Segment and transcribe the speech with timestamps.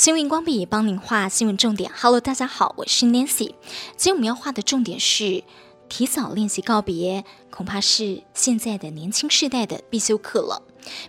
[0.00, 1.92] 新闻光笔帮您画新闻重点。
[1.94, 3.52] Hello，大家好，我是 Nancy。
[3.98, 5.44] 今天我们要画的重点是
[5.90, 10.62] 提早练习告别，恐怕是现在的年轻世代的必修课了。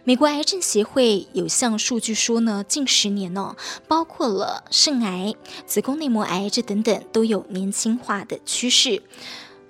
[0.04, 3.56] 美国癌症协会有项数据说呢，近十年呢、哦，
[3.88, 5.36] 包括了肾癌、
[5.66, 9.04] 子宫内膜癌这等等，都有年轻化的趋势。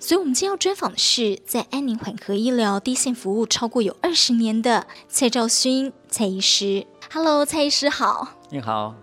[0.00, 6.88] 所以，我们今天要专访的是在安宁缓和医疗低线服务超过有二十年的蔡兆勋蔡医师。
[7.12, 8.30] Hello，蔡医师好。
[8.50, 8.96] 你好。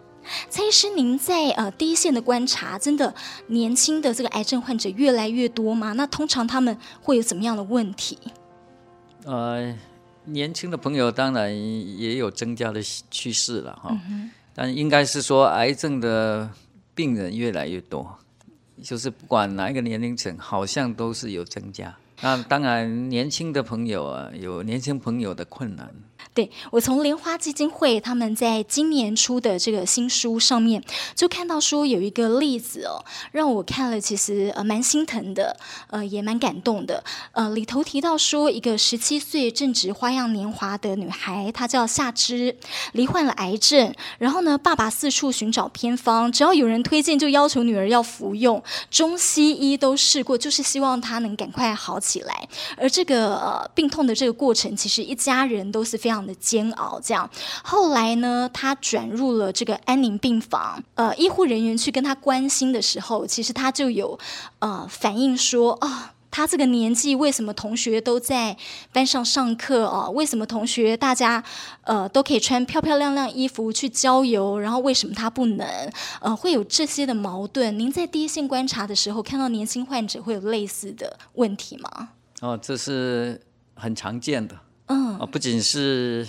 [0.50, 3.14] 蔡医师，您在呃第一线的观察，真的
[3.48, 5.94] 年轻的这个癌症患者越来越多吗？
[5.94, 8.18] 那通常他们会有怎么样的问题？
[9.26, 9.76] 呃，
[10.26, 16.50] 年轻的朋友当然也有增加的趋势了哈，嗯、但应该是说癌症的
[16.96, 18.18] 病人越来越多，
[18.82, 21.96] 就是不管哪一个年龄层，好像都是有增加。
[22.22, 25.90] 那当然，年轻的朋友啊，有年轻朋友的困难。
[26.34, 30.84] 对，我从莲花基金会他们在今年出的这个新书上面，
[31.16, 35.58] 就看到说有一个例子哦，让我看了其实呃蛮心疼的，
[35.90, 37.04] 呃也蛮感动的。
[37.32, 42.56] 呃里头提到说，一个十七岁正值花样年华的女孩，她叫夏芝，
[42.94, 43.94] 罹患了癌症。
[44.18, 52.48] 然后呢，爸爸四处寻找偏方，只要有人推荐，就要求女儿要服用，中西医都试过，就是希望她能赶快好起来。
[52.78, 56.20] 而这个病痛的这个过程，其实一家人都是非常。
[56.20, 57.28] 的煎熬，这样
[57.64, 60.84] 后来呢，他转入了这个安宁病房。
[60.96, 64.20] 呃，医护人员去跟他关心的时候，其实他就有
[64.60, 65.94] 呃反映说啊、哦，
[66.30, 68.58] 他这个年纪为什么同学都在
[68.92, 70.12] 班上上课哦？
[70.14, 71.42] 为什么同学大家
[71.84, 75.66] 呃都可以穿漂漂亮亮衣服去郊游，然后为什么他不能？
[76.20, 77.80] 呃，会有这些的矛盾。
[77.80, 82.10] 您在第一线观察的时候，看到年轻患者会有类似的问题吗？
[82.42, 83.42] 哦，这是
[83.76, 84.60] 很常见的。
[84.90, 86.28] 嗯，啊，不仅是，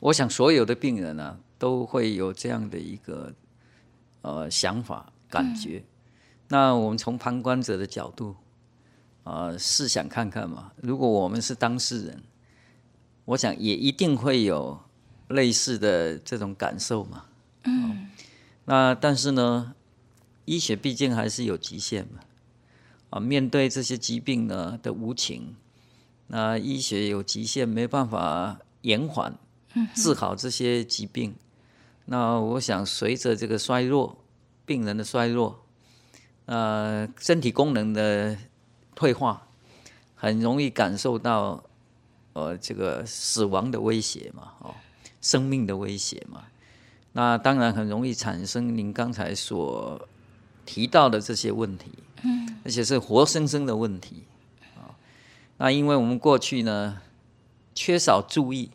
[0.00, 3.34] 我想所有的病人呢、啊，都会有这样的一个
[4.22, 5.84] 呃想法感觉。
[5.84, 5.84] 嗯、
[6.48, 8.36] 那我们从旁观者的角度
[9.24, 12.22] 啊，试、呃、想看看嘛，如果我们是当事人，
[13.26, 14.80] 我想也一定会有
[15.28, 17.26] 类似的这种感受嘛。
[17.64, 18.06] 嗯、哦，
[18.64, 19.74] 那但是呢，
[20.46, 22.20] 医学毕竟还是有极限嘛。
[23.10, 25.54] 啊，面对这些疾病呢的无情。
[26.28, 29.34] 那医学有极限，没办法延缓
[29.94, 31.30] 治好这些疾病。
[31.30, 31.36] 嗯、
[32.06, 34.16] 那我想，随着这个衰弱，
[34.64, 35.64] 病人的衰弱，
[36.46, 38.36] 呃，身体功能的
[38.94, 39.46] 退化，
[40.14, 41.62] 很容易感受到，
[42.32, 44.74] 呃，这个死亡的威胁嘛，哦，
[45.20, 46.44] 生命的威胁嘛。
[47.12, 50.08] 那当然很容易产生您刚才所
[50.66, 51.90] 提到的这些问题，
[52.22, 54.24] 嗯，而且是活生生的问题。
[55.56, 57.00] 那因为我们过去呢，
[57.74, 58.70] 缺少注意，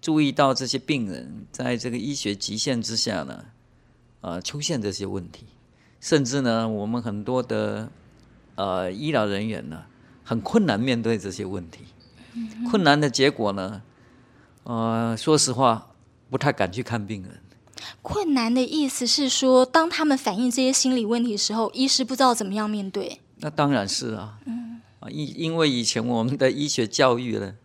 [0.00, 3.44] 注意到这些病人在这个医学极限之下呢，
[4.20, 5.46] 呃，出现这些问题，
[6.00, 7.90] 甚至呢，我们很多的
[8.56, 9.84] 呃医疗人员呢，
[10.22, 11.80] 很困难面对这些问题，
[12.70, 13.82] 困难的结果呢，
[14.64, 15.92] 呃，说实话，
[16.28, 17.40] 不太敢去看病人。
[18.02, 23.20] 困难的意思是说，当他们反映这些心理问题的时候，医师不知道怎么样面对。
[23.38, 24.38] 那当然是啊。
[25.00, 27.56] 啊，因因为以前我们的医学教育呢，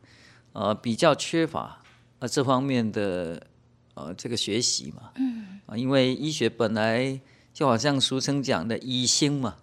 [0.54, 1.82] 呃，比较缺乏
[2.20, 3.46] 啊这方面的
[3.94, 5.12] 呃这个学习嘛。
[5.16, 5.60] 嗯。
[5.66, 7.20] 啊，因为医学本来
[7.54, 9.56] 就好像俗称讲的医生嘛，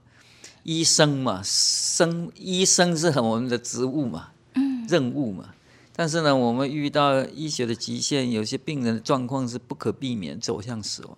[0.65, 5.55] 医生嘛，生医生是很我们的职务嘛，嗯，任务嘛。
[5.95, 11.17] 但是呢，我们遇到医学的极限，有些病人的状况是不可避免走向死亡。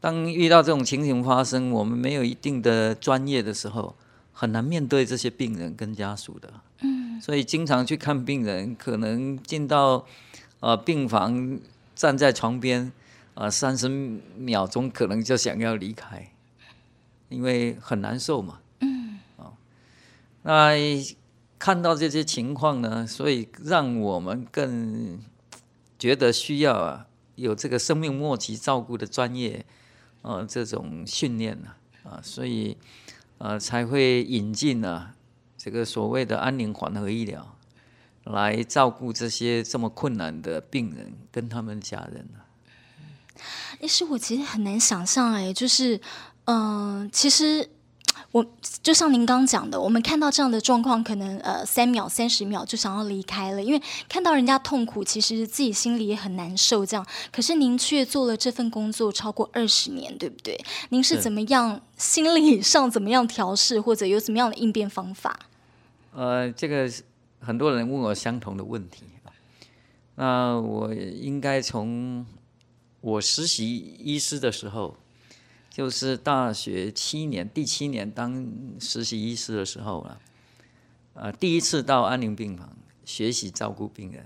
[0.00, 3.96] 当遇到这种情形发生，我们没有一定的专业的时候。
[4.36, 10.04] 很难面对这些病人跟家属的，嗯，所以经常去看病人，可能进到
[10.58, 11.60] 呃病房，
[11.94, 12.90] 站在床边，
[13.34, 16.32] 啊三十秒钟可能就想要离开，
[17.28, 19.54] 因为很难受嘛，嗯，啊，
[20.42, 20.72] 那
[21.56, 25.20] 看到这些情况呢，所以让我们更
[25.96, 27.06] 觉得需要啊
[27.36, 29.64] 有这个生命末期照顾的专业，
[30.22, 31.68] 呃这种训练呢，
[32.02, 32.76] 啊，所以。
[33.38, 35.10] 呃，才会引进呢、
[35.56, 37.56] 这个所谓的安宁缓和医疗，
[38.24, 42.40] 来照顾这些这么困难的病人跟他们家人呢。
[43.80, 46.00] 但是我其实很难想象，哎，就是，
[46.44, 47.70] 嗯、其实。
[48.34, 48.44] 我
[48.82, 56.84] 就像您刚讲的，我们看到这样的状况，可能呃三秒、三十秒就想要离开了，因为看到人家痛苦，其实自己心里也很难受。
[56.84, 60.58] 这样，可是您却做了这份工作超过二十年，对不对？
[60.88, 65.38] 您是怎么样心理 上怎么样调试，或者有什么样的应变方法？
[66.12, 66.90] 呃，这个
[67.38, 69.04] 很多人问我相同的问题，
[70.16, 72.26] 那我应该从
[73.00, 74.96] 我实习医师的时候，
[75.74, 78.46] 就是大学七年，第七年当
[78.78, 80.20] 实习医师的时候了，
[81.14, 84.24] 呃，第一次到安宁病房学习照顾病人。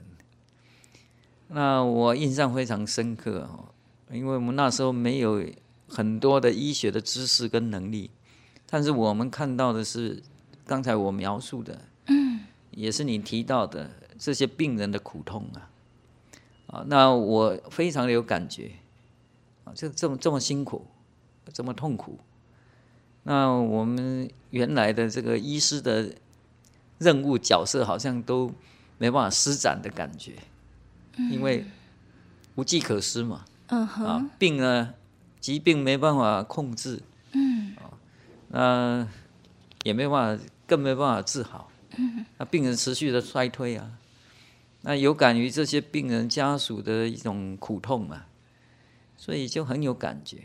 [1.46, 3.72] 那我印象非常深刻哦，
[4.12, 5.42] 因为我们那时候没有
[5.88, 8.10] 很多的医学的知识跟能力，
[8.68, 10.22] 但是我们看到的是
[10.66, 12.40] 刚才我描述的，嗯，
[12.72, 15.70] 也是你提到的这些病人的苦痛啊，
[16.66, 18.72] 啊，那我非常的有感觉，
[19.64, 20.84] 啊，这这么这么辛苦，
[21.52, 22.18] 这么痛苦，
[23.24, 26.14] 那我们原来的这个医师的
[26.98, 28.52] 任务角色好像都
[28.98, 30.34] 没办法施展的感觉。
[31.32, 31.64] 因为
[32.54, 34.94] 无计可施嘛，嗯哼，啊，病呢，
[35.40, 37.02] 疾病没办法控制，
[37.32, 37.90] 嗯，啊，
[38.50, 39.08] 那
[39.82, 43.98] 也没办法，更没办法治好，嗯，那病人持续的衰退啊，
[44.82, 48.26] 那有感于这些病人家属的一种苦痛嘛，
[49.16, 50.44] 所以就很有感觉，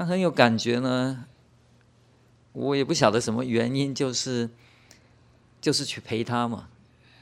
[0.00, 1.26] 那很有感觉呢，
[2.52, 4.48] 我也不晓得什么原因，就是
[5.60, 6.70] 就是去陪他嘛，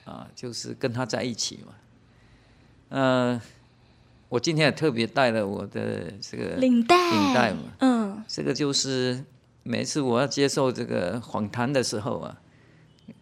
[0.05, 1.75] 啊，就是跟他在一起嘛。
[2.91, 3.43] 嗯、呃，
[4.29, 9.25] 我今天也特别带了我的这个领带，领带嘛，嗯，这个就是
[9.65, 12.41] 每次我要接受这个访谈的时候啊，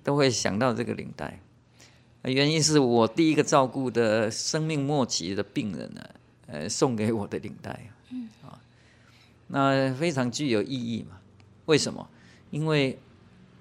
[0.05, 1.41] 都会想到这个领带。
[2.25, 6.03] 原因是我第一个照顾的生命末期的病人呢，
[6.47, 7.91] 呃，送给我的领带，
[9.49, 11.19] 那非常具有意义嘛。
[11.67, 12.09] 为什么？
[12.51, 12.99] 因为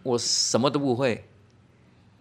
[0.04, 1.28] 我什么都不会。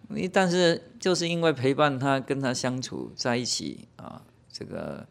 [0.07, 4.21] 你但是就是因为陪伴他，跟他相处在一起啊，
[4.51, 5.07] 这个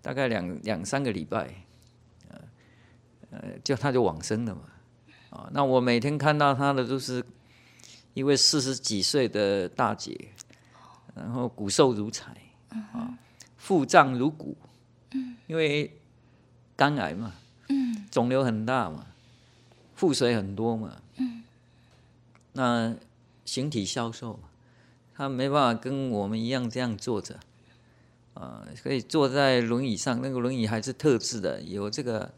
[0.00, 1.54] 大概两两三个礼拜，
[2.30, 2.40] 呃
[3.32, 4.62] 呃，就他就往生了嘛，
[5.28, 7.22] 啊，那我每天看到他的都是
[8.14, 10.28] 一位四十几岁的大姐，
[11.14, 12.34] 然后骨瘦如柴，
[12.70, 13.18] 啊，
[13.58, 14.56] 腹胀如鼓，
[15.46, 16.00] 因为
[16.76, 17.34] 肝癌嘛，
[18.10, 19.06] 肿瘤很大嘛，
[19.94, 21.42] 腹水很多嘛，嗯
[22.52, 22.96] 那。
[23.46, 24.38] 形体消瘦，
[25.12, 27.40] 他没办法跟我们一样这样坐着，
[28.34, 32.32] 啊，可以坐在轮椅上，那个轮椅还是特制的，有这个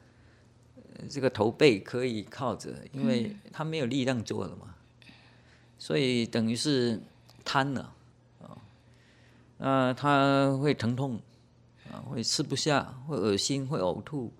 [1.10, 4.74] 这个头背可以靠着，因为他没有力量坐了嘛，
[5.78, 6.98] 所以等于是
[7.44, 7.92] 瘫了，
[8.40, 8.56] 啊，
[9.58, 11.20] 那他会疼痛，
[11.90, 14.32] 啊，会吃不下，会恶心，会呕吐，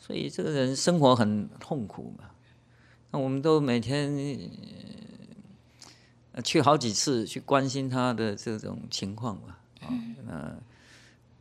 [0.00, 2.24] 所以这个人生活很痛苦嘛，
[3.12, 4.50] 那我们都每天。
[6.44, 9.90] 去好几次去关心他的这种情况嘛，啊、
[10.28, 10.56] 哦，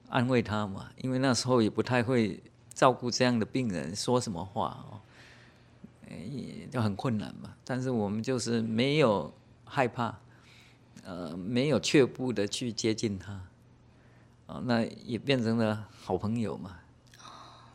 [0.09, 2.41] 安慰他嘛，因为那时候也不太会
[2.73, 4.99] 照顾这样的病人，说什么话哦，
[6.09, 7.53] 也就很困难嘛。
[7.63, 9.31] 但是我们就是没有
[9.63, 10.19] 害怕，
[11.03, 13.31] 呃，没有却步的去接近他，
[14.47, 16.78] 啊、那也变成了好朋友嘛，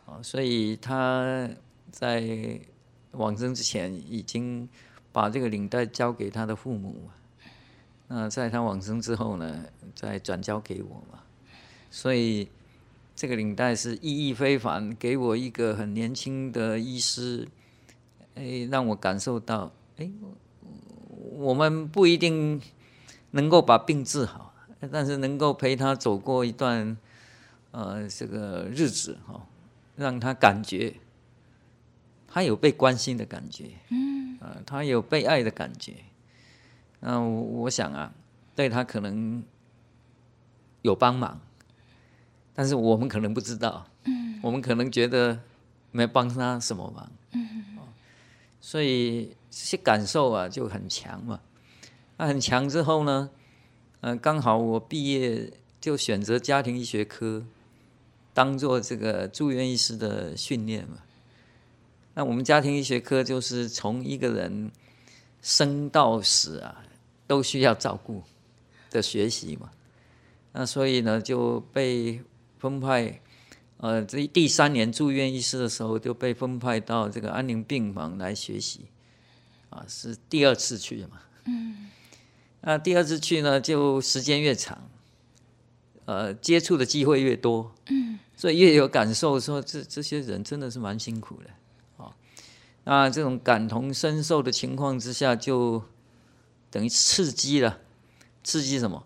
[0.05, 1.49] 哦，所以他
[1.91, 2.59] 在
[3.11, 4.67] 往生之前已经。
[5.15, 7.09] 把这个领带交给他的父母，
[8.09, 9.63] 那在他往生之后呢，
[9.95, 11.23] 再转交给我嘛。
[11.89, 12.49] 所以
[13.15, 17.47] 这个领带是意义非凡，给我一个很年轻的医师，
[18.35, 20.11] 哎，让我感受到，哎，
[21.31, 22.61] 我们不一定
[23.31, 24.53] 能够把病治好，
[24.91, 26.97] 但是能够陪他走过一段
[27.71, 29.47] 呃这个日子哈，
[29.95, 30.95] 让他感觉
[32.27, 33.71] 他有被关心的感觉。
[33.89, 34.15] 嗯
[34.63, 35.93] 他有被爱的感觉，
[36.99, 38.13] 那我，我想啊，
[38.55, 39.43] 对他可能
[40.83, 41.41] 有帮忙，
[42.53, 45.39] 但是我们可能不知道，嗯我们可能觉得
[45.91, 47.87] 没帮他什么忙，嗯，哦
[48.61, 51.39] 所以这些感受啊就很强嘛。
[52.17, 53.31] 那很强之后呢，
[54.01, 57.43] 嗯，刚好我毕业就选择家庭医学科，
[58.35, 60.97] 当做这个住院医师的训练嘛。
[62.13, 64.69] 那我们家庭医学科就是从一个人
[65.41, 66.83] 生到死啊，
[67.25, 68.21] 都需要照顾
[68.91, 69.71] 的学习嘛。
[70.51, 72.21] 那所以呢，就被
[72.59, 73.21] 分派，
[73.77, 78.81] 呃，这第三年住院医师的时候就被分派到这个安宁病房来学习，
[79.69, 81.21] 啊，是第二次去嘛。
[81.45, 81.89] 嗯。
[82.61, 84.89] 那第二次去呢，就时间越长，
[86.05, 87.73] 呃，接触的机会越多。
[87.89, 88.19] 嗯。
[88.37, 91.49] 所以越有感受，说这这些人真的是蛮辛苦的。
[92.87, 95.83] 那这种感同身受的情况之下，就
[96.69, 97.79] 等于刺激了，
[98.43, 99.03] 刺激什么？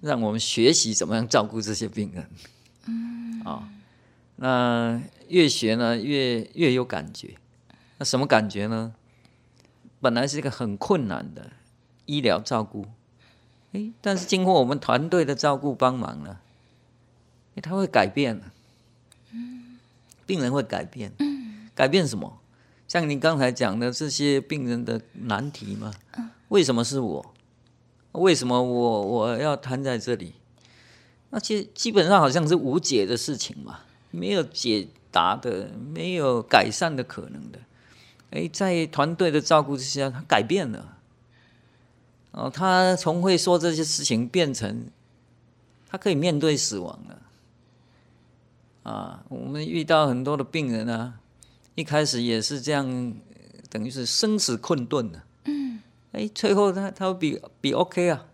[0.00, 2.28] 让我们学习怎么样照顾这些病人。
[2.86, 3.40] 嗯。
[3.44, 3.70] 啊，
[4.34, 7.36] 那越学呢，越越有感觉。
[7.98, 8.94] 那什么感觉呢？
[10.00, 11.52] 本来是一个很困难的
[12.06, 12.86] 医疗照顾，
[14.00, 16.38] 但是经过我们团队的照顾帮忙呢，
[17.62, 18.40] 他会改变，
[20.26, 21.12] 病人会改变，
[21.74, 22.38] 改变什么？
[22.86, 25.92] 像您刚才讲的这些病人的难题嘛，
[26.48, 27.34] 为什么是我？
[28.12, 30.34] 为什么我我要瘫在这里？
[31.30, 33.80] 那其实基本上好像是无解的事情嘛，
[34.10, 37.58] 没有解答的，没有改善的可能的。
[38.30, 40.97] 哎，在团队的照顾之下，他改变了。
[42.38, 44.86] 哦，他从会说这些事情变成，
[45.88, 47.22] 他可以面对死亡了。
[48.84, 51.14] 啊，我们遇到很多的病人啊，
[51.74, 53.12] 一开始也是这样，
[53.68, 55.20] 等于是生死困顿的。
[55.46, 55.80] 嗯。
[56.12, 58.24] 哎，最后他他会比比 OK 啊。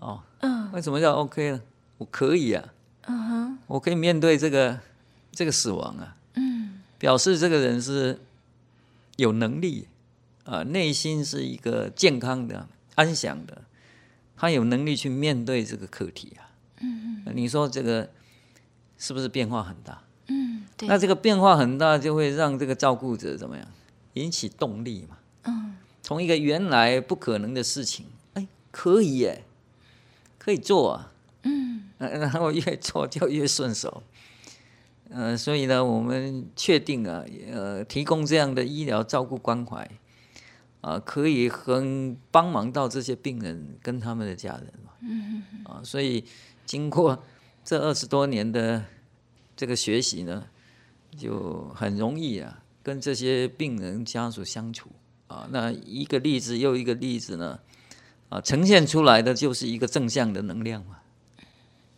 [0.00, 0.22] 哦。
[0.40, 0.72] 嗯。
[0.72, 1.60] 为什么叫 OK 呢？
[1.98, 2.72] 我可以啊。
[3.02, 3.58] 嗯哼。
[3.66, 4.80] 我可以面对这个
[5.30, 6.16] 这个死亡啊。
[6.36, 6.80] 嗯。
[6.98, 8.18] 表示这个人是
[9.16, 9.88] 有能力。
[10.50, 12.66] 啊，内心是一个健康的、
[12.96, 13.62] 安详的，
[14.36, 16.50] 他有能力去面对这个课题啊。
[16.80, 17.32] 嗯嗯。
[17.36, 18.10] 你说这个
[18.98, 20.02] 是不是变化很大？
[20.26, 20.88] 嗯，对。
[20.88, 23.66] 那这个变化很大，就会让这个照顾者怎么样？
[24.14, 25.18] 引起动力嘛。
[25.44, 25.76] 嗯。
[26.02, 29.44] 从一个原来不可能的事情，哎，可以耶，
[30.36, 31.12] 可以做啊。
[31.44, 31.84] 嗯。
[31.98, 34.02] 然后越做就越顺手。
[35.10, 39.88] 呃，所以呢，我们确定啊，呃，提供这样的医疗照顾关怀。
[40.80, 44.92] 啊，可以很帮忙到这些病人跟他们的家人嘛。
[45.02, 45.64] 嗯嗯。
[45.64, 46.24] 啊，所以
[46.64, 47.22] 经过
[47.62, 48.82] 这二十多年的
[49.54, 50.42] 这个学习呢，
[51.18, 54.88] 就很容易啊，跟这些病人家属相处
[55.26, 55.46] 啊。
[55.50, 57.58] 那一个例子又一个例子呢，
[58.30, 60.96] 啊，呈现出来的就是一个正向的能量嘛。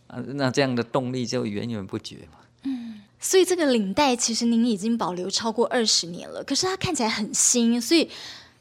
[0.09, 2.39] 啊，那这样的动力就源源不绝嘛。
[2.65, 3.01] 嗯。
[3.21, 8.11] 所以这个领带其实您已经保留超过二十年了，可是它看起来很新，所以。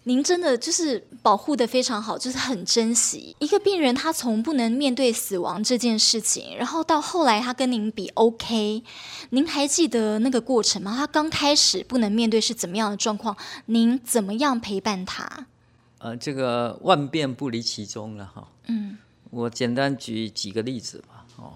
[0.05, 3.93] 您真的就是保护的非常好，就是很珍惜一个病人。
[3.93, 8.84] 他从不能面对死亡这件事情，然后到后来他跟您比 OK，
[9.29, 10.96] 您还记得那个过程吗？
[10.98, 13.38] 他刚开始不能面对是怎么样的状况？
[13.67, 15.46] 您怎么样陪伴他？
[16.00, 18.48] 呃，这个万变不离其宗了哈。
[18.65, 18.98] 嗯，
[19.29, 21.27] 我简单举几个例子吧。
[21.36, 21.53] 哦，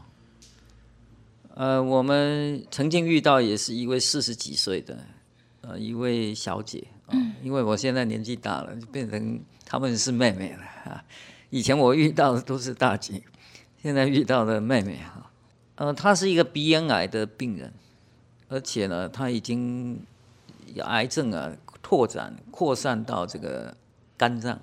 [1.56, 5.00] 呃，我们曾经遇到也是一位四十几岁的
[5.62, 6.84] 呃一位小姐。
[7.10, 11.04] 嗯，因为我现在年纪大了，就变成他们是妹妹了啊。
[11.50, 13.22] 以前我遇到的都是大姐，
[13.82, 15.32] 现在遇到的妹妹哈。
[15.76, 17.72] 呃，她是一个鼻咽癌的病人，
[18.50, 20.00] 而且呢，她已经
[20.84, 23.76] 癌症啊拓展扩散到这个
[24.18, 24.60] 肝脏。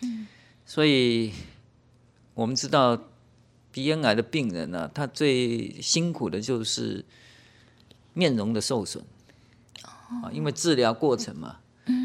[0.00, 0.26] 嗯，
[0.64, 1.32] 所以
[2.34, 2.98] 我们知道
[3.70, 7.04] 鼻咽癌的病人呢，他最辛苦的就是
[8.14, 9.04] 面容的受损
[9.82, 11.58] 啊，因为治疗过程嘛。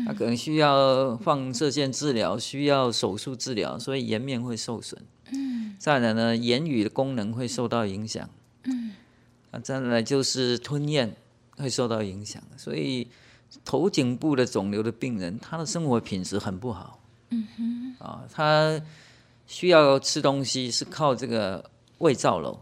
[0.06, 5.00] 他可能需要放射线治疗，需要手术治疗，所以颜面会受损。
[5.32, 8.28] 嗯，再来呢，言语的功能会受到影响。
[8.64, 8.94] 嗯，
[9.52, 11.16] 啊，再来就是吞咽
[11.58, 12.42] 会受到影响。
[12.58, 13.08] 所以
[13.64, 17.00] 头颈部的肿瘤的病人，他的生活品质很不好。
[17.30, 18.82] 嗯哼，啊，他
[19.46, 21.70] 需要吃东西是靠这个
[22.00, 22.58] 胃造瘘，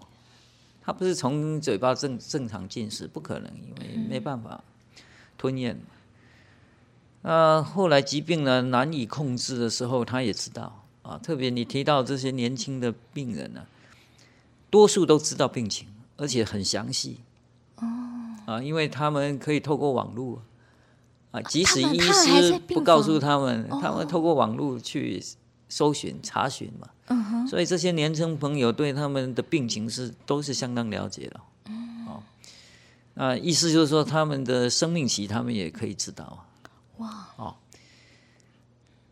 [0.84, 4.62] 他不是从嘴巴正正常进食，不可能，因为没办法
[5.38, 5.80] 吞咽。
[7.26, 11.18] 呃，后来疾病呢难以控制的时候，他也知道啊。
[11.18, 13.66] 特别你提到这些年轻的病人呢，
[14.70, 17.18] 多数都知道病情，而且很详细。
[17.78, 17.88] 哦。
[18.46, 20.40] 啊，因为他们可以透过网络
[21.32, 25.20] 啊，即使医师不告诉他们，他们透过网络去
[25.68, 26.88] 搜寻查询嘛。
[27.08, 27.48] 嗯哼。
[27.48, 31.40] 所以这些年轻朋友对他们的病情是都是相当了解的。
[31.70, 32.06] 嗯。
[32.06, 32.22] 哦。
[33.16, 36.24] 啊，意思就是说，他们的生命期他们也可以知道。
[36.26, 36.55] 哇哦，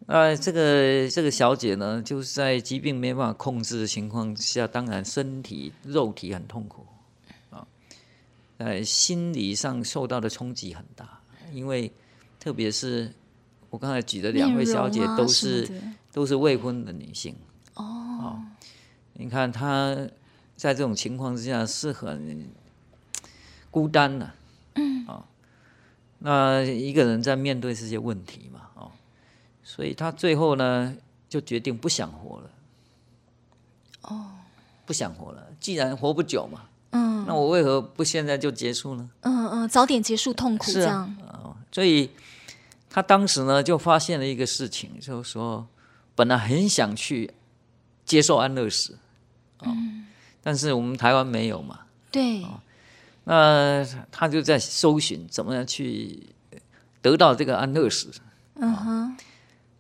[0.06, 6.86] 那这个这个小姐呢，就是在疾病没办法控制的情况下，当然身体肉体很痛苦
[7.50, 7.66] 啊，
[8.58, 11.20] 呃，心理上受到的冲击很大，
[11.54, 11.92] 因为
[12.40, 13.14] 特别是
[13.70, 15.70] 我刚才举的两位小姐都是
[16.12, 17.36] 都是未婚的女性
[17.76, 18.44] 哦，
[19.14, 19.96] 你看她
[20.58, 22.50] 在这种情况之下是很
[23.72, 24.32] 孤单的，
[24.76, 25.26] 嗯啊。
[26.20, 28.63] 那一个人在面对这些问题嘛，哦，
[29.64, 30.96] 所以他最后呢
[31.30, 32.50] 就决定不想活了。
[34.04, 34.26] 哦，
[34.86, 35.48] 不想活了。
[35.60, 39.10] 既然活不久嘛，嗯，那我为何不现在就结束呢？
[39.22, 41.16] 嗯嗯，早点结束痛苦这样。
[41.42, 42.10] 哦，所以
[42.90, 45.66] 他当时呢就发现了一个事情，就是说
[46.16, 47.32] 本来很想去
[48.06, 48.98] 接受安乐死，
[49.60, 50.08] 哦，嗯，
[50.44, 51.80] 但是我们台湾没有嘛。
[52.12, 52.44] 对。
[52.44, 52.60] 哦
[53.26, 56.28] 那他就在搜寻怎么样去
[57.02, 58.12] 得到这个安乐死。
[58.56, 59.18] 嗯哼。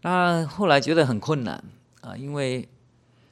[0.03, 1.63] 他后来觉得很困难
[2.01, 2.67] 啊，因为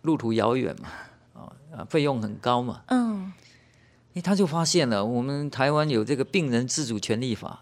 [0.04, 0.88] 路途遥远嘛，
[1.76, 2.82] 啊，费用很高嘛。
[2.88, 3.34] 嗯，
[4.14, 7.60] 哎，他就发现了，我们台湾有这个病人自主权利法。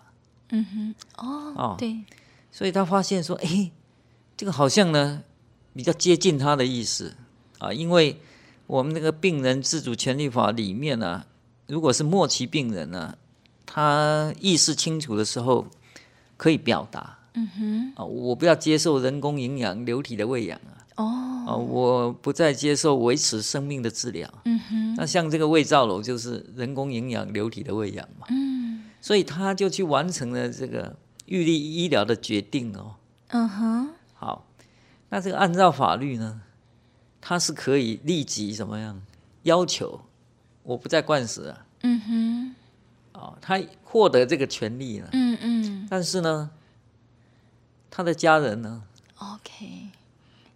[0.51, 2.03] 嗯哼，哦，哦对，
[2.51, 3.71] 所以他发现说，哎，
[4.37, 5.23] 这个好像呢
[5.73, 7.15] 比较接近他的意思
[7.57, 8.21] 啊，因为
[8.67, 11.25] 我们那个病人自主权利法里面呢、啊，
[11.65, 13.17] 如果是末期病人呢、啊，
[13.65, 15.65] 他意识清楚的时候
[16.37, 17.17] 可以表达。
[17.39, 20.75] 嗯哼，啊，我不要接受人工营养流体的喂养啊。
[20.97, 21.05] 哦，
[21.47, 24.29] 啊，我不再接受维持生命的治疗。
[24.43, 28.27] 嗯哼，那像这个胃造瘘就是人工营养流体的喂养嘛。
[28.29, 30.93] 嗯，所以他就去完成了这个
[31.27, 32.95] 预立医疗的决定哦。
[33.29, 34.45] 嗯哼，好，
[35.07, 36.41] 那这个按照法律呢，
[37.21, 39.01] 他是可以立即怎么样
[39.43, 40.01] 要求
[40.63, 41.65] 我不再灌食啊。
[41.83, 42.55] 嗯哼，
[43.13, 45.07] 哦，他获得这个权利了。
[45.13, 46.49] 嗯嗯，但是呢。
[47.91, 48.83] 他的家人呢
[49.17, 49.89] ？OK，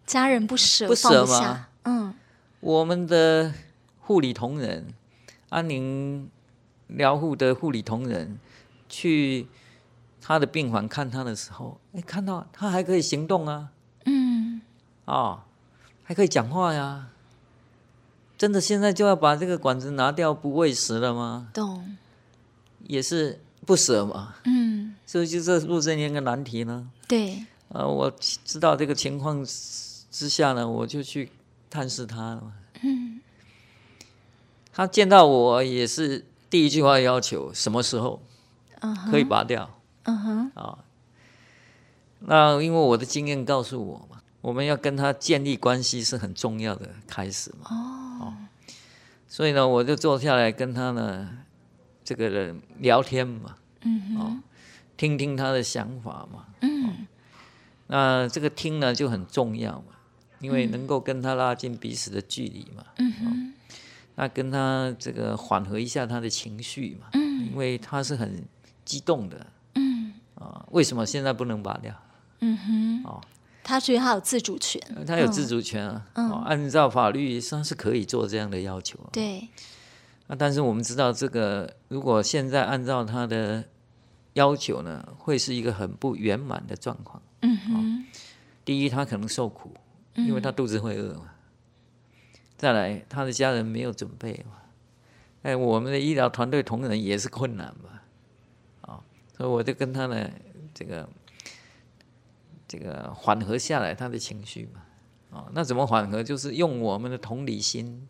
[0.06, 1.68] 家人不舍不舍吗？
[1.84, 2.14] 嗯，
[2.60, 3.54] 我们的
[4.02, 4.94] 护理同仁，
[5.50, 6.30] 安宁
[6.88, 8.40] 疗护的护理同仁，
[8.88, 9.48] 去
[10.22, 13.70] 他的病房看他的时候，哎，看到他还可以行动啊，
[14.06, 14.62] 嗯，
[15.06, 15.40] 啊、哦，
[16.04, 17.10] 还可以讲话呀。
[18.38, 21.50] 真的现在就要把这个管子拿掉不喂食了吗？
[21.54, 21.98] 懂，
[22.88, 24.36] 也是不舍嘛。
[24.46, 26.90] 嗯，所以就这是不是一个难题呢？
[27.08, 29.46] 对，呃，我知道这个情况
[30.12, 31.32] 之下呢，我就去
[31.70, 32.54] 探视他了。
[32.82, 33.22] 嗯，
[34.72, 38.22] 他见到我也是第一句话要求什么时候
[39.10, 39.70] 可以拔掉。
[40.04, 40.80] 嗯哼，啊，
[42.20, 47.70] 那因为我的经验告诉我嘛，我们要跟他建立关系是很重要的开始嘛。
[47.70, 48.34] 哦，
[49.30, 51.30] 所以呢，我就坐下来跟他呢
[52.04, 53.56] 这个人聊天嘛。
[53.82, 54.40] 嗯哦。
[54.96, 56.94] 听听他的想法嘛，嗯、哦，
[57.88, 59.96] 那这个听呢就很重要嘛，
[60.40, 63.54] 因为能够跟他拉近彼此的距离嘛，嗯哼、哦，
[64.16, 68.46] 那跟他这个缓和一下他的情绪嘛，嗯，因为他是很
[68.86, 71.94] 激动的，嗯，啊、哦，为什么现在不能拔掉？
[72.42, 73.22] 嗯哼，哦，
[73.64, 79.10] 他觉得他有自主权，他有自主权啊，嗯、哦，按照法律上是可以做这样的要求，啊。
[79.12, 79.50] 对，
[80.34, 83.64] 那但是我们知道这个，如果现在按照他的。
[84.34, 87.22] 要求呢，会是一个很不圆满的状况。
[87.42, 88.04] 嗯哼、哦。
[88.66, 89.72] 第一，他可能受苦，
[90.16, 91.30] 因为他肚子会饿嘛。
[91.30, 94.58] 嗯、再来，他的家人没有准备嘛。
[95.44, 98.02] 哎，我们的医疗团队同仁也是困难嘛。
[98.82, 99.04] 啊、哦，
[99.38, 100.28] 所以我就跟他呢，
[100.74, 101.08] 这个
[102.68, 104.82] 这个缓和下来他的情绪嘛。
[105.30, 106.24] 啊、哦，那怎么缓和？
[106.24, 108.08] 就是用我们的同理心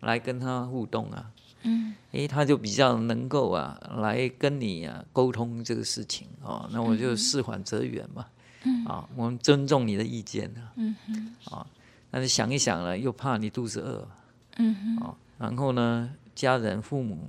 [0.00, 1.30] 来跟他互动啊。
[1.62, 6.68] 嗯，诶，他就比较能够啊，来跟你啊沟通这个事情哦。
[6.72, 8.26] 那我就事缓则圆嘛。
[8.64, 10.72] 嗯，啊，我们尊重你的意见啊。
[10.76, 11.34] 嗯哼。
[11.54, 11.66] 啊，
[12.10, 14.08] 但是想一想呢，又怕你肚子饿。
[14.56, 15.04] 嗯哼。
[15.04, 17.28] 啊，然后呢，家人父母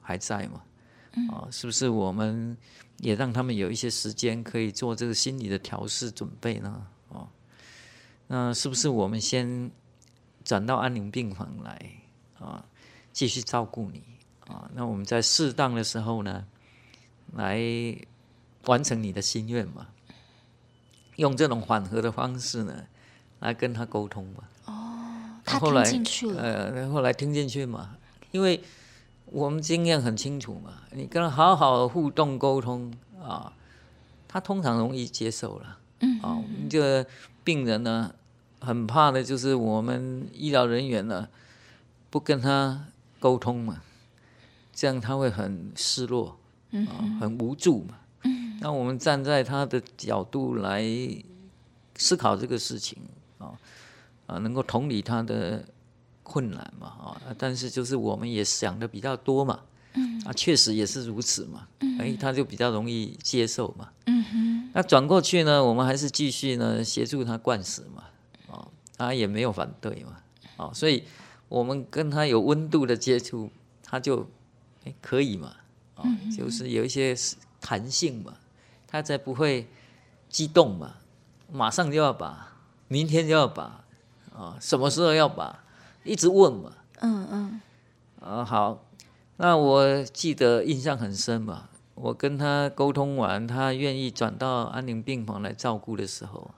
[0.00, 0.62] 还在嘛？
[1.30, 2.56] 啊，是不是我们
[2.98, 6.86] 也让他们有一些时间可以做这个心理的调试准备呢？
[7.12, 7.28] 啊，
[8.28, 9.70] 那是不是我们先
[10.44, 11.92] 转到安宁病房来
[12.38, 12.64] 啊？
[13.12, 14.02] 继续照顾你
[14.48, 16.44] 啊，那我们在适当的时候呢，
[17.34, 17.60] 来
[18.66, 19.88] 完成你的心愿嘛，
[21.16, 22.86] 用这种缓和的方式呢，
[23.40, 24.44] 来跟他沟通嘛。
[24.64, 26.42] 哦，他听进去了。
[26.42, 27.96] 呃，后来听进去嘛，
[28.30, 28.62] 因为
[29.26, 33.52] 我们经验很清楚嘛，你跟他好好互动沟通啊，
[34.26, 35.78] 他通常容易接受了。
[36.00, 37.06] 嗯，嗯，啊，我们这个
[37.44, 38.14] 病人呢，
[38.60, 41.28] 很怕的就是我们医疗人员呢，
[42.10, 42.86] 不跟他。
[43.22, 43.80] 沟通嘛，
[44.74, 46.36] 这样他会很失落，
[46.72, 47.94] 嗯、啊，很无助嘛。
[48.24, 50.84] 嗯、那我们站在他的角度来
[51.96, 52.98] 思考这个事情
[53.38, 53.54] 啊，
[54.26, 55.64] 啊，能够同理他的
[56.24, 59.60] 困难嘛，啊，但是就是我们也想的比较多嘛，
[59.94, 63.88] 嗯、啊，确实也是如此嘛，哎、嗯，他就比较容易接受嘛。
[64.06, 68.02] 嗯、哼那转过去呢，我们还是继续呢协助他灌食嘛，
[68.50, 68.66] 啊，
[68.98, 70.16] 他也没有反对嘛，
[70.56, 71.04] 啊，所以。
[71.52, 73.50] 我们跟他有温度的接触，
[73.82, 74.26] 他就
[74.84, 75.48] 哎可以嘛，
[75.96, 77.14] 啊、哦，就是有一些
[77.60, 78.38] 弹性嘛，
[78.86, 79.68] 他才不会
[80.30, 80.94] 激动嘛，
[81.52, 82.56] 马上就要把，
[82.88, 83.84] 明天就要把，啊、
[84.32, 85.62] 哦，什么时候要把，
[86.04, 87.60] 一直问嘛，嗯嗯，
[88.20, 88.82] 啊好，
[89.36, 96.50] 那我记得印象很深嘛，我跟他沟通完，他愿意转到安宁病房来照顾的时候，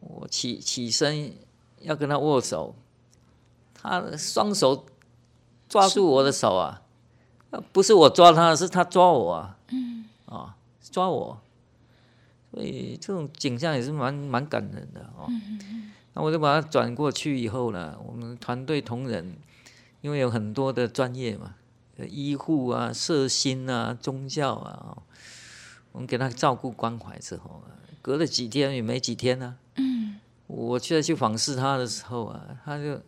[0.00, 1.34] 我起起身
[1.82, 2.74] 要跟他握手。
[3.82, 4.86] 他双手
[5.68, 6.82] 抓住我的手啊，
[7.72, 11.40] 不是我抓他，是他抓我啊，嗯，啊，抓我，
[12.52, 15.26] 所以这种景象也是蛮蛮感人的哦。
[16.12, 19.36] 那我就把他转过去以后呢，我们团队同仁，
[20.00, 21.54] 因为有很多的专业嘛，
[22.08, 24.98] 医护啊、社心啊、宗教啊，
[25.92, 27.62] 我们给他照顾关怀之后，
[28.02, 29.76] 隔了几天也没几天呢、啊。
[29.76, 33.00] 嗯，我现在去访视他的时候啊，他就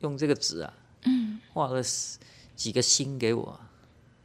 [0.00, 1.82] 用这个纸啊，嗯，画了
[2.54, 3.60] 几个心给我，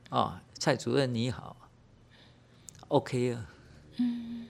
[0.10, 1.56] 啊、哦，蔡主任你好
[2.90, 3.50] ，OK 啊，
[3.98, 4.48] 嗯，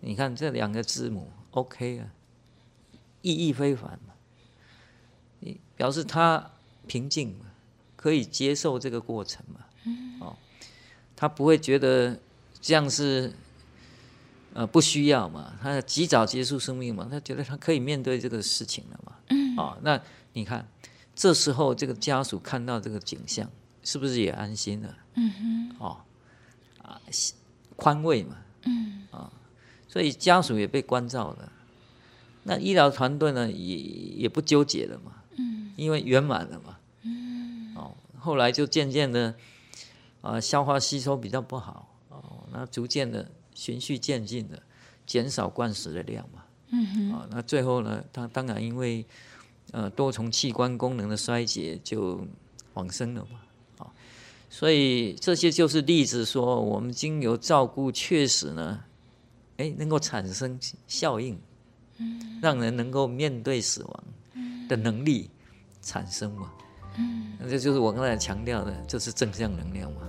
[0.00, 2.10] 你看这两个字母 OK 啊。
[3.20, 4.14] 意义非凡嘛，
[5.40, 6.52] 你表示他
[6.86, 7.46] 平静嘛，
[7.96, 9.66] 可以接受这个过程嘛，
[10.20, 10.36] 哦，
[11.16, 12.20] 他不会觉得
[12.60, 13.34] 这样是
[14.58, 19.12] 呃不需要嘛，他及早结束生命嘛，他觉得他可以面对这个事情了嘛，
[19.56, 20.00] 哦，那
[20.32, 20.66] 你看
[21.14, 23.48] 这时候这个家属看到这个景象，
[23.84, 24.96] 是不是也安心了？
[25.14, 26.00] 嗯哼，哦，
[26.82, 27.00] 啊，
[27.76, 29.32] 宽慰嘛，嗯，啊，
[29.86, 31.52] 所以家属也被关照了。
[32.42, 39.36] 那医疗团队呢，也也不纠结了嘛，嗯，因为圆满了嘛，嗯，哦，后来就渐渐的，
[40.20, 44.62] 啊、呃，消化吸收比较不好，哦，那逐渐的循序渐进的
[45.04, 49.04] 减少灌食的量嘛，嗯哼，啊、哦，那最后呢，他当然因为
[49.72, 52.24] 呃多重器官功能的衰竭就
[52.74, 53.40] 往生了嘛，
[53.78, 53.90] 啊、哦，
[54.48, 58.84] 所以这些就是例子，说我们经由照顾确实呢，
[59.56, 61.36] 哎，能够产生效应。
[62.40, 64.04] 让人能够面对死亡
[64.68, 65.28] 的能力
[65.82, 66.52] 产生嘛？
[66.96, 70.02] 嗯，那这就是我刚才强调的，就是正向能量嘛。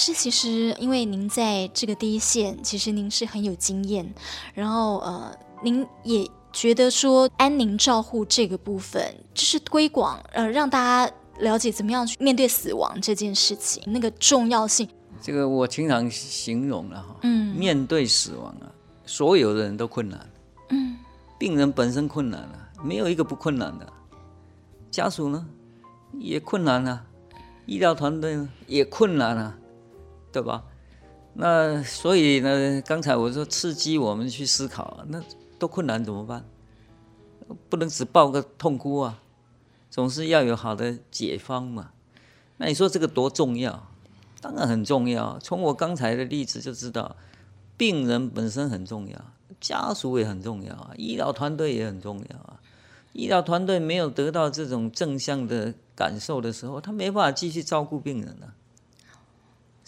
[0.00, 4.10] 师，其实因为您在这个第一线，其实您是很有经验，
[4.54, 5.30] 然后呃，
[5.62, 14.88] 您也觉得说安宁照护这个部分，就是推广呃，让大家了解怎么样去面对死亡这件事情那个重要性。
[15.20, 18.72] 这个我经常形容了哈，嗯，面对死亡啊，
[19.04, 20.30] 所有的人都困难，
[20.70, 20.96] 嗯，
[21.38, 23.86] 病人本身困难了，没有一个不困难的，
[24.90, 25.46] 家属呢
[26.18, 27.04] 也困难啊，
[27.66, 29.58] 医疗团队呢也困难啊。
[30.32, 30.64] 对吧？
[31.34, 35.22] 那所以呢，刚才我说刺激我们去思考，那
[35.58, 36.44] 多困难怎么办？
[37.68, 39.22] 不能只抱个痛哭啊，
[39.90, 41.92] 总是要有好的解方嘛。
[42.56, 43.88] 那你说这个多重要？
[44.40, 45.38] 当然很重要。
[45.38, 47.16] 从我刚才的例子就知道，
[47.76, 49.24] 病人本身很重要，
[49.60, 52.60] 家属也很重要啊，医疗团队也很重要啊。
[53.12, 58.54] 医疗团队没有得到这种正向的感受的时候，他没办法继续照顾病人啊。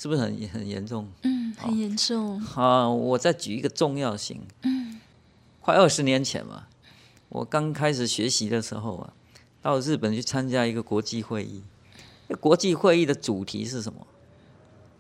[0.03, 1.07] 是不是很很严重？
[1.23, 2.41] 嗯，很严重。
[2.41, 4.41] 好，我再举一个重要性。
[4.63, 4.99] 嗯，
[5.61, 6.67] 快二十年前嘛，
[7.29, 9.13] 我刚开始学习的时候啊，
[9.63, 11.63] 到日本去参加一个国际会议。
[12.41, 14.05] 国际会议的主题是什么？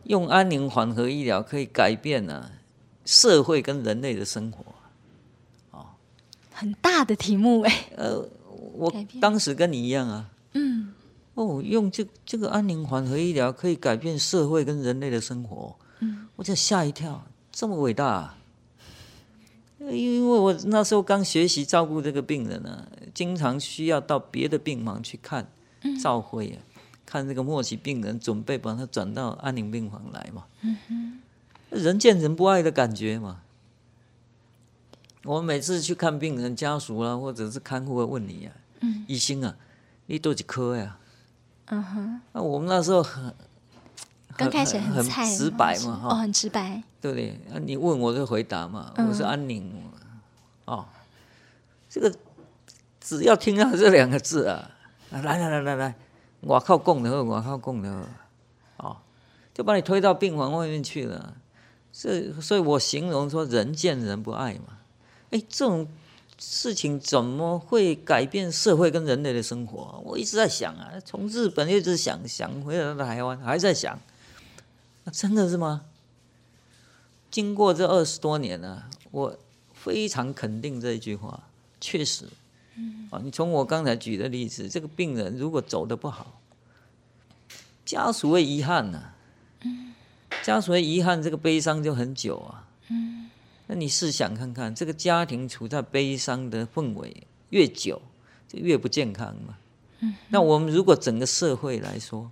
[0.05, 2.53] 用安宁缓和医疗可以改变呢、啊、
[3.05, 4.65] 社会跟人类的生活。
[5.73, 5.87] 哦，
[6.53, 7.87] 很大的题目哎。
[7.97, 8.25] 呃，
[8.75, 10.31] 我当时跟你一样啊。
[10.53, 10.95] 嗯。
[11.35, 18.38] 哦，用这这个安宁缓和医疗可以改变社会跟人类的生活，嗯，我就吓一跳，这么伟大啊！
[19.79, 25.51] 因为我那时候刚学习照顾这个病人呢，经常需要到别的病房去看，
[26.01, 26.62] 照会啊，
[27.07, 31.21] 看这个末期病人，准备把他转到安宁病房来嘛，嗯哼，
[31.71, 33.40] 人见人不爱的感觉嘛。
[35.25, 39.57] 我每次去看病人家属啦，或者是看护会问你呀，嗯，医生啊，
[40.07, 40.99] 你多几颗呀？
[41.72, 43.35] 嗯哼，那我们那时候很
[44.37, 47.30] 刚开始很菜很直白嘛，哈，哦，很直白，对不对？
[47.50, 49.72] 啊，你问我就回答嘛，我是安宁，
[50.66, 50.85] 哦，
[51.88, 52.14] 这个
[53.00, 54.70] 只要听到这两个字啊，
[55.12, 55.94] 来来来来来，
[56.42, 58.06] 我靠供的，我靠供的，
[58.76, 58.98] 哦，
[59.54, 61.32] 就把你推到病房外面去了。
[61.90, 64.76] 这所以我形容说人见人不爱嘛，
[65.30, 65.88] 哎，这种。
[66.44, 70.02] 事情怎么会改变社会跟人类的生活？
[70.05, 73.96] 我一直在想啊，从日本一直想想回来到台湾，还在想，
[75.05, 75.83] 那真的是吗？
[77.31, 79.38] 经过这二十多年了，我
[79.72, 81.44] 非常肯定这一句话，
[81.81, 82.26] 确实。
[83.11, 86.40] 啊，你从我刚才举的例子，这个病人如果走的不好，
[87.87, 89.12] 家属会遗憾呐，
[90.42, 92.66] 家属会遗憾，这个悲伤就很久啊。
[93.72, 98.02] 那你试想看看，这个家庭处在悲伤的氛围越久，
[98.46, 99.56] 就越不健康嘛。
[100.28, 102.30] 那我们如果整个社会来说，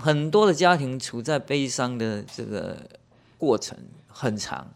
[0.00, 2.76] 很多的家庭处在悲伤的这个
[3.38, 4.66] 过程很长，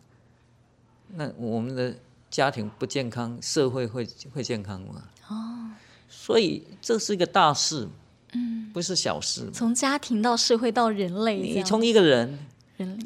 [1.16, 1.92] 那我们的
[2.30, 5.02] 家庭不健康，社会会会健康吗？
[5.26, 5.72] 哦，
[6.08, 7.88] 所以这是一个大事，
[8.32, 9.50] 嗯，不是小事。
[9.52, 12.38] 从家庭到社会到人类，你从一个人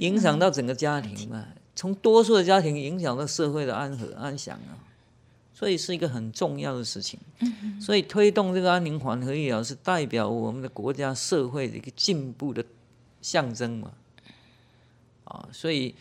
[0.00, 1.46] 影响到整个家庭嘛，
[1.80, 4.76] 从多数的家庭影响到社会的安和安详啊，
[5.54, 7.18] 所以是一个很重要的事情。
[7.38, 12.62] 嗯，所以推动这个安宁缓和医疗是代表我们的国家社会的一个进步的
[13.22, 13.92] 象征嘛。
[15.24, 15.94] 啊，所以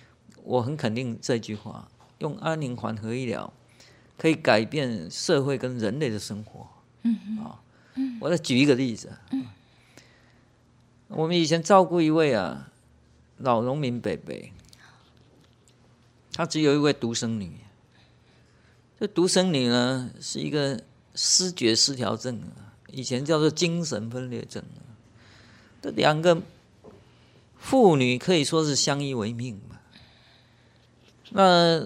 [0.44, 1.88] 我很肯定这句话。
[2.18, 3.54] 用安宁缓和医疗
[4.18, 6.68] 可以改变社会跟人类的生活。
[7.04, 7.58] 嗯啊，
[8.20, 9.10] 我再举一个例子。
[9.32, 9.46] 嗯，
[11.08, 12.70] 我们以前照顾一位啊
[13.38, 14.36] 老农民伯伯，
[16.34, 17.54] 他只有一位独生女。
[19.00, 20.82] 这独生女呢是一个
[21.16, 22.42] 失觉失调症，
[22.92, 24.64] 以前叫做精神分裂症。
[25.82, 26.42] 这两个
[27.58, 29.80] 妇女可以说是相依为命嘛。
[31.32, 31.86] 那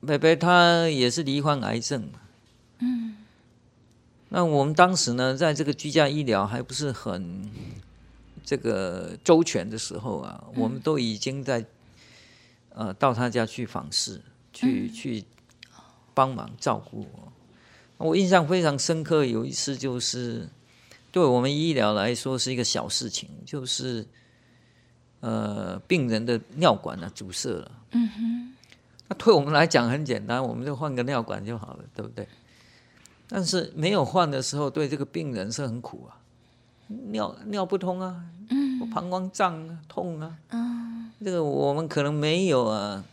[0.00, 2.10] 北北她也是罹患癌症，
[2.80, 3.16] 嗯，
[4.30, 7.48] 那我们当时呢，在这个居家医疗还不是很
[8.44, 11.64] 这个周全的时候啊，我们都已经在
[12.74, 14.20] 呃到他家去访视，
[14.52, 15.24] 去去
[16.12, 17.06] 帮忙照顾。
[17.96, 20.48] 我我印象非常深刻，有一次就是
[21.10, 24.06] 对我们医疗来说是一个小事情，就是
[25.20, 28.54] 呃病人的尿管呢阻塞了，嗯哼。
[29.06, 32.26] 那对我们来讲很简单，我们就换个尿管就好了，对不对？
[33.28, 36.16] 但是没有换的时候，对这个病人是很苦啊，
[36.88, 40.83] 尿尿不通啊，嗯，膀胱胀啊，痛啊，嗯，
[41.22, 43.04] 这个我们可能没有啊，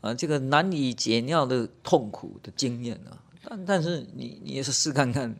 [0.00, 5.34] 啊，这个难以解尿的痛苦的经验啊，但但是你你也是试看看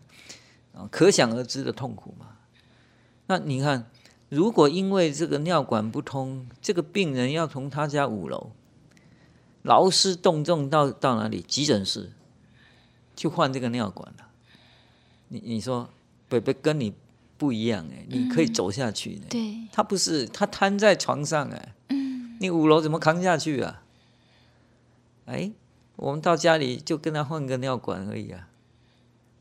[0.75, 2.37] 啊，可想而知的痛苦嘛。
[3.27, 3.87] 那你看，
[4.29, 8.53] 如果因为这个尿管不通，这个病人要从他家五楼。
[9.63, 11.45] 劳师动众到到哪里？
[11.47, 12.11] 急诊室
[13.15, 14.27] 去换这个尿管了。
[15.29, 15.91] 你你说
[16.31, 16.95] 伯伯跟你
[17.41, 19.23] 不一样哎，你可以走下去呢。
[19.31, 21.75] 对，他不是，他瘫在床上哎。
[21.89, 22.37] 嗯。
[22.39, 23.83] 你五楼怎么扛下去啊？
[25.25, 25.51] 哎，
[25.97, 28.49] 我们到家里就跟他换个尿管而已啊，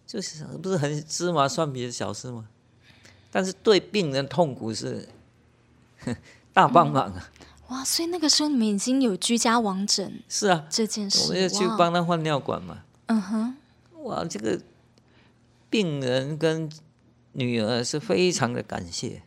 [0.07, 2.47] 就是不是很芝麻蒜皮的小事吗？
[3.29, 5.09] 但是对病人痛苦是
[6.53, 7.29] 大帮忙啊。
[7.41, 10.23] 嗯哇，所以那个时候你们已经有居家网诊？
[10.27, 12.79] 是啊，这件事我们要去帮他换尿管嘛。
[13.07, 13.55] 嗯哼，
[14.05, 14.59] 哇，这个
[15.69, 16.67] 病人跟
[17.33, 19.21] 女儿是非常的感谢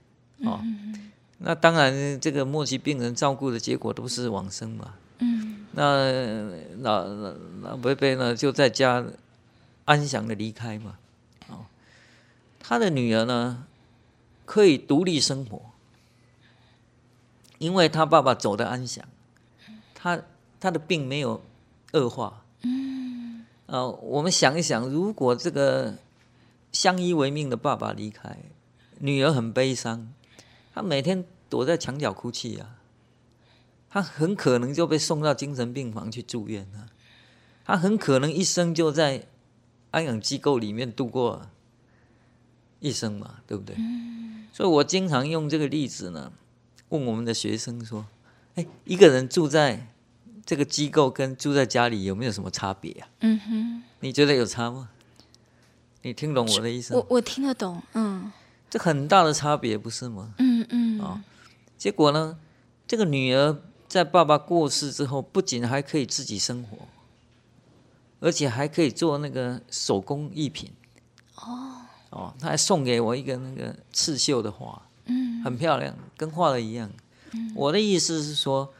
[0.44, 0.60] 哦。
[0.62, 4.94] 嗯、那当然，这个末期病人照顾的结果都是往生嘛。
[5.18, 6.12] 嗯，那
[6.80, 9.04] 老老老伯伯呢，就在家
[9.84, 10.96] 安详的离开嘛。
[11.48, 11.66] 哦，
[12.58, 13.64] 他的女儿呢，
[14.44, 15.62] 可以独立生活。
[17.58, 19.04] 因为他爸爸走的安详，
[19.94, 20.20] 他
[20.58, 21.40] 他的病没有
[21.92, 22.42] 恶化。
[22.62, 25.94] 嗯，呃，我们想一想，如果这个
[26.72, 28.38] 相依为命的爸爸离开，
[28.98, 30.12] 女儿很悲伤，
[30.74, 32.78] 她每天躲在墙角哭泣啊，
[33.88, 36.88] 她很可能就被送到精神病房去住院了，
[37.64, 39.28] 她很可能一生就在
[39.92, 41.50] 安养机构里面度过
[42.80, 43.76] 一生嘛，对不对？
[43.78, 46.32] 嗯，所以我经常用这个例子呢。
[46.88, 48.04] 问我们的学生说
[48.54, 49.86] ：“哎，一个人住在
[50.44, 53.08] 这个机构跟住在家里有没有什么差别啊？
[53.20, 54.90] 嗯哼，你觉得有差吗？
[56.02, 57.00] 你听懂我的意思吗？
[57.08, 58.30] 我我听得懂，嗯，
[58.68, 60.34] 这很大的差别不是吗？
[60.38, 61.20] 嗯嗯，啊、哦，
[61.78, 62.36] 结果呢，
[62.86, 63.56] 这个女儿
[63.88, 66.78] 在爸爸过世之后，不仅还可以自己生活，
[68.20, 70.70] 而且还可以做那个手工艺品。
[71.36, 76.88] 哦哦，他还送给我一个那个刺绣的花。”嗯，很漂亮，跟画的一样。
[77.32, 78.72] 嗯，我的意思是说，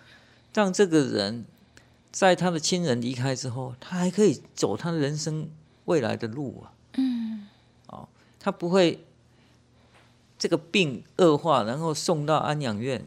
[0.54, 1.44] 让这个人
[2.12, 5.48] 在他的亲人离开之后，他还可以走他的人生
[5.86, 6.70] 未来的路啊。
[6.94, 7.46] 嗯，
[7.86, 9.04] 哦，他不会
[10.38, 13.04] 这个病恶化，然后送到安养院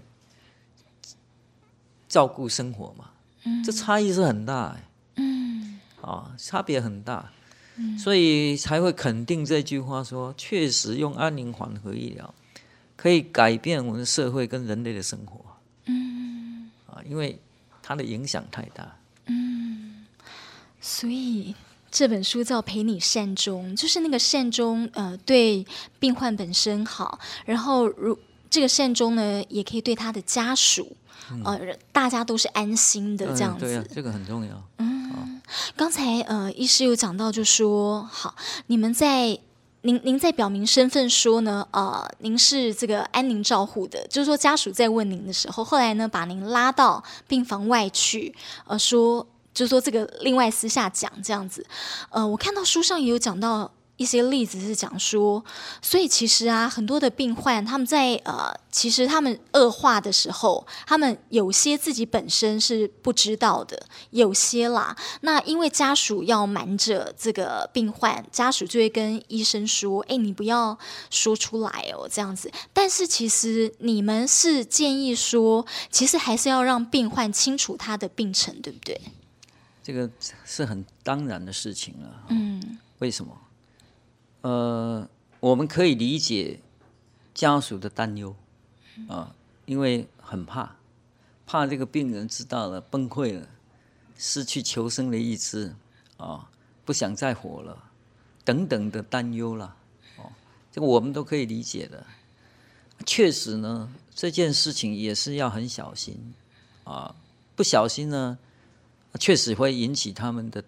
[2.07, 3.11] 照顾生活嘛。
[3.43, 4.77] 嗯，这差异是很大。
[5.15, 7.31] 嗯，哦，差别很大。
[7.75, 12.33] 嗯，所以才会肯定这句话说，确实用安宁缓和医疗。
[12.97, 15.45] 可以改变我们社会跟人类的生活，
[15.85, 17.37] 嗯，啊，因为
[17.83, 18.95] 它的影响太大，
[19.25, 20.05] 嗯，
[20.79, 21.53] 所以
[21.95, 25.65] 这本书叫《陪你善终》，就是那个善终，呃，对
[25.97, 30.91] 病患本身好，然后如这个善终呢，也可以对他的家属，
[31.31, 31.59] 嗯、呃，
[31.93, 34.61] 大家都是安心的这样子，嗯、对啊，这个很重要。
[34.79, 35.19] 嗯，好
[35.77, 38.35] 刚才呃，医师有讲到，就说好，
[38.67, 39.39] 你们在。
[39.87, 48.33] 您您在表明身份说呢，呃，您是这个安宁照护的，就是说家属在问您的时候，后来呢把您拉到病房外去，
[48.65, 51.65] 呃，说就是说这个另外私下讲这样子。
[52.11, 53.71] 呃，我看到书上也有讲到。
[53.97, 55.41] 一些例子是讲说，
[55.81, 64.93] 所以其实啊，很多的病患他们在呃，其实他们恶化的时候，他们有些自己本身是不知道的，有些啦。
[65.21, 70.77] 那因为家属要瞒着这个病患，家属就会跟医生说：“哎，你不要
[71.09, 78.99] 说出来哦，这样子。”但是其实你们是建议说，其实还是要让病患清楚他的病程，对不对？
[79.85, 80.09] 这个
[80.43, 82.25] 是很当然的事情了。
[82.29, 83.39] 嗯，为什么？
[84.41, 85.07] 呃，
[85.39, 86.59] 我们可以理解
[87.35, 88.35] 家属的担忧
[89.07, 89.35] 啊，
[89.67, 90.77] 因为很怕，
[91.45, 93.47] 怕这个病人知道了崩溃了，
[94.17, 95.75] 失去求生的意志
[96.17, 96.49] 啊，
[96.83, 97.91] 不想再活了，
[98.43, 99.75] 等等的担忧了。
[100.17, 100.31] 哦，
[100.71, 102.03] 这个我们都可以理解的。
[103.05, 106.33] 确实呢，这件事情也是要很小心
[106.85, 107.15] 啊，
[107.55, 108.39] 不小心呢，
[109.17, 110.63] 确实会引起他们的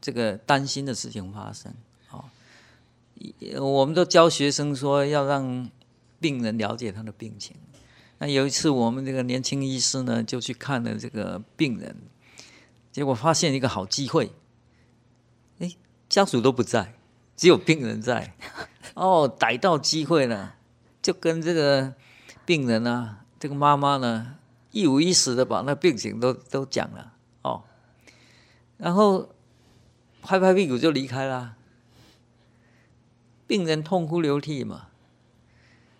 [0.00, 1.72] 这个担心的事情发生。
[3.58, 5.68] 我们都教学生说要让
[6.18, 7.54] 病人了解他的病情。
[8.18, 11.96] 那有一次，我们这个年轻医师呢，就去看了这个病人，
[12.92, 14.32] 结果发现一个好机会。
[15.58, 15.74] 哎，
[16.08, 16.94] 家属都不在，
[17.36, 18.34] 只有病人在。
[18.94, 20.56] 哦，逮到机会了，
[21.00, 21.94] 就跟这个
[22.44, 24.36] 病人啊，这个妈妈呢，
[24.70, 27.12] 一五一十的把那病情都都讲了。
[28.80, 29.28] 哦，然后
[30.22, 31.56] 拍拍屁股就离开了。
[33.46, 34.88] 病人痛哭流涕嘛，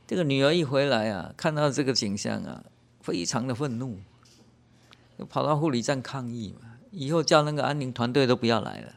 [0.07, 2.64] 这个女儿一回来啊，看到这个景象啊，
[3.01, 3.99] 非常的愤怒，
[5.19, 8.95] 就跑到护理站抗议嘛，以后叫那个安宁团队都不要来了。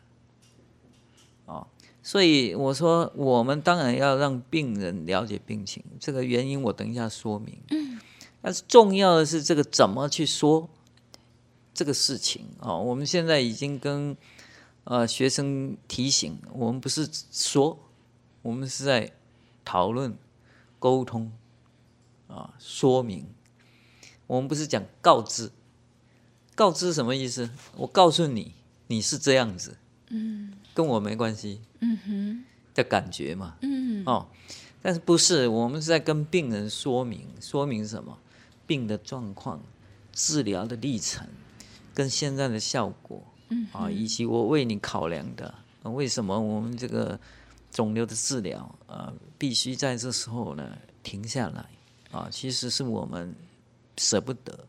[1.45, 1.67] 哦，
[2.03, 7.57] 所以我说，我们当然要让病人了解病情，这个原因我等一下说明。
[7.71, 7.99] 嗯，
[8.39, 10.69] 但是重要的是这个怎么去说
[11.73, 12.75] 这个事情啊？
[12.75, 14.15] 我们现在已经跟
[14.83, 17.79] 呃学生提醒，我们不是说。
[18.41, 19.13] 我们是在
[19.63, 20.17] 讨论、
[20.77, 21.31] 沟通
[22.27, 23.25] 啊，说明。
[24.27, 25.49] 我们不是讲告知，
[26.53, 27.49] 告知什么意思？
[27.77, 28.53] 我告诉你，
[28.87, 29.77] 你是这样子，
[30.09, 34.27] 嗯，跟我没关系，嗯哼，的感觉嘛，嗯，哦，
[34.81, 35.47] 但是不是？
[35.47, 38.19] 我们是在跟病人说明，说明什么？
[38.67, 39.61] 病的状况、
[40.11, 41.29] 治疗的历程，
[41.93, 45.53] 跟现在的效果，嗯，啊，以及我为你考量的，
[45.83, 47.19] 为什么我们这个。
[47.73, 51.65] 肿瘤的治疗啊，必须在这时候呢停下来
[52.11, 52.29] 啊。
[52.29, 53.35] 其实是我们
[53.97, 54.67] 舍不得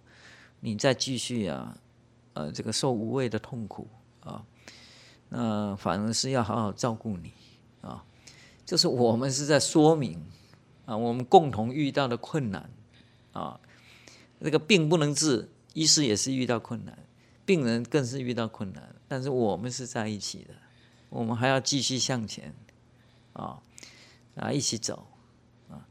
[0.58, 1.76] 你再继续啊，
[2.32, 3.87] 呃，这个受无谓的痛苦
[4.20, 4.42] 啊。
[5.28, 7.30] 那反而是要好好照顾你
[7.82, 8.02] 啊。
[8.64, 10.18] 就是我们是在说明
[10.87, 12.70] 啊，我们共同遇到的困难
[13.34, 13.60] 啊。
[14.40, 16.98] 这个病不能治，医师也是遇到困难，
[17.44, 18.94] 病人更是遇到困难。
[19.07, 20.54] 但是我们是在一起的，
[21.11, 22.52] 我们还要继续向前。
[23.35, 23.61] 啊，
[24.37, 25.09] 啊，一起走，
[25.68, 25.83] 啊，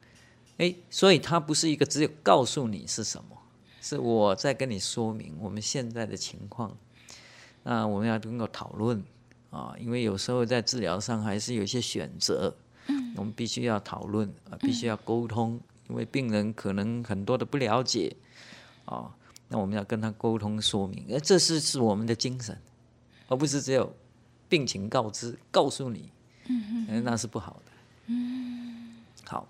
[0.57, 3.37] 哎，所以他不是一个只有告诉你是什么，
[3.81, 6.73] 是我在跟你说明我们现在的情况。
[7.63, 9.03] 那我们要能够讨论
[9.49, 12.55] 啊，因为有时候在治疗上还是有一些选择，
[12.87, 18.15] 嗯，我们必须要讨论啊，必须要沟通，因为病人可能很多的不了解，
[18.85, 19.13] 啊，
[19.53, 22.57] 那我们要跟他沟通说明，而这是是我们的精神，
[23.27, 23.95] 而不是只有
[24.49, 26.09] 病情告知告诉你。
[26.47, 27.71] 嗯，那是不好的。
[28.07, 29.47] 嗯，好，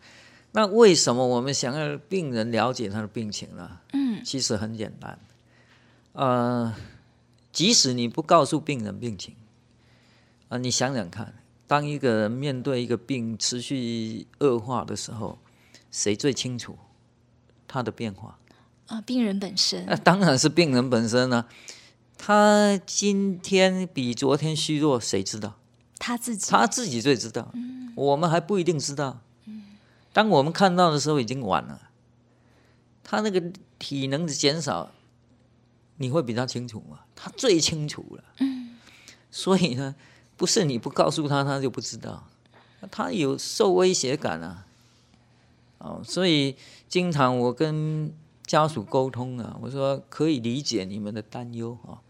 [0.51, 3.79] 那为什么我们想要病人了解他的病情呢？
[3.93, 5.17] 嗯，其实很简单。
[6.11, 6.75] 呃，
[7.53, 9.33] 即使你不告诉病人病情，
[10.49, 11.33] 啊、你想想看，
[11.65, 15.39] 当一个人面对一个病持续恶化的时候，
[15.89, 16.77] 谁最清楚
[17.65, 18.37] 他的变化？
[18.87, 19.85] 啊，病人本身。
[19.85, 21.47] 那当然是病人本身呢、啊。
[22.15, 25.57] 他今天比昨天虚弱，谁知道？
[25.99, 29.19] 他自己，他自己最知道，嗯，我们还不一定知道。
[30.13, 31.89] 当我们看到的时候，已经晚了。
[33.03, 33.41] 他那个
[33.77, 34.91] 体能的减少，
[35.97, 36.99] 你会比他清楚吗？
[37.15, 38.23] 他最清楚了。
[38.39, 38.77] 嗯，
[39.29, 39.95] 所以呢，
[40.37, 42.27] 不是你不告诉他，他就不知道。
[42.91, 44.65] 他有受威胁感啊。
[45.79, 46.55] 哦，所以
[46.87, 48.13] 经常我跟
[48.45, 52.01] 家属沟通啊，我说可以理解你们的担忧啊。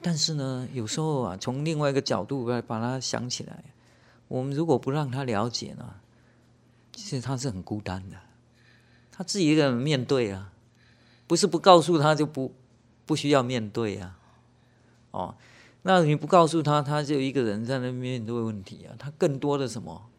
[0.00, 3.62] 但是呢，有时候啊，从另外一个角度来把它想起来，
[4.26, 5.94] 我们如果不让他了解呢，
[6.92, 8.16] 其实他是很孤单的，
[9.12, 10.52] 他自己一个人面对啊，
[11.28, 12.52] 不是不告诉他就不
[13.06, 14.18] 不需要面对啊，
[15.12, 15.36] 哦，
[15.82, 20.10] 那你不告诉他，他就一个人在那面对问题啊，他更多的什么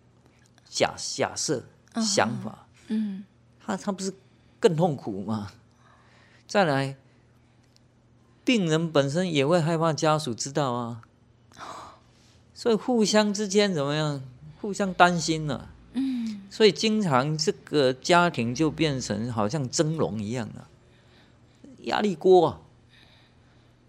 [0.69, 1.65] 假假设
[1.95, 3.25] 想法，嗯、
[3.59, 4.13] uh-huh.，他他不是
[4.63, 5.51] 更痛苦嘛？
[6.47, 6.95] 再来。
[8.45, 11.01] 病人本身也会害怕家属知道啊，
[12.53, 14.21] 所以互相之间怎么样？
[14.61, 15.69] 互相担心了。
[15.93, 20.67] 嗯，所以经常这个家庭就变成好像蒸笼一样了，
[21.83, 22.59] 压力锅啊！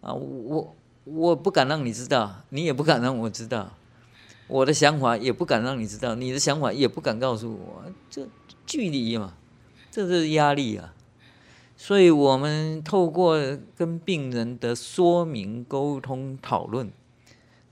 [0.03, 3.73] 啊，我我不敢让你知道，你也不敢让我知道，
[4.47, 8.29] 我的想法也不敢让你知道，你的想法也不敢告诉我，这
[8.65, 9.35] 距离嘛，
[9.95, 10.93] 这是压力啊。
[11.77, 13.39] 所以我们透过
[13.77, 16.91] 跟病人的说明、沟通、讨论，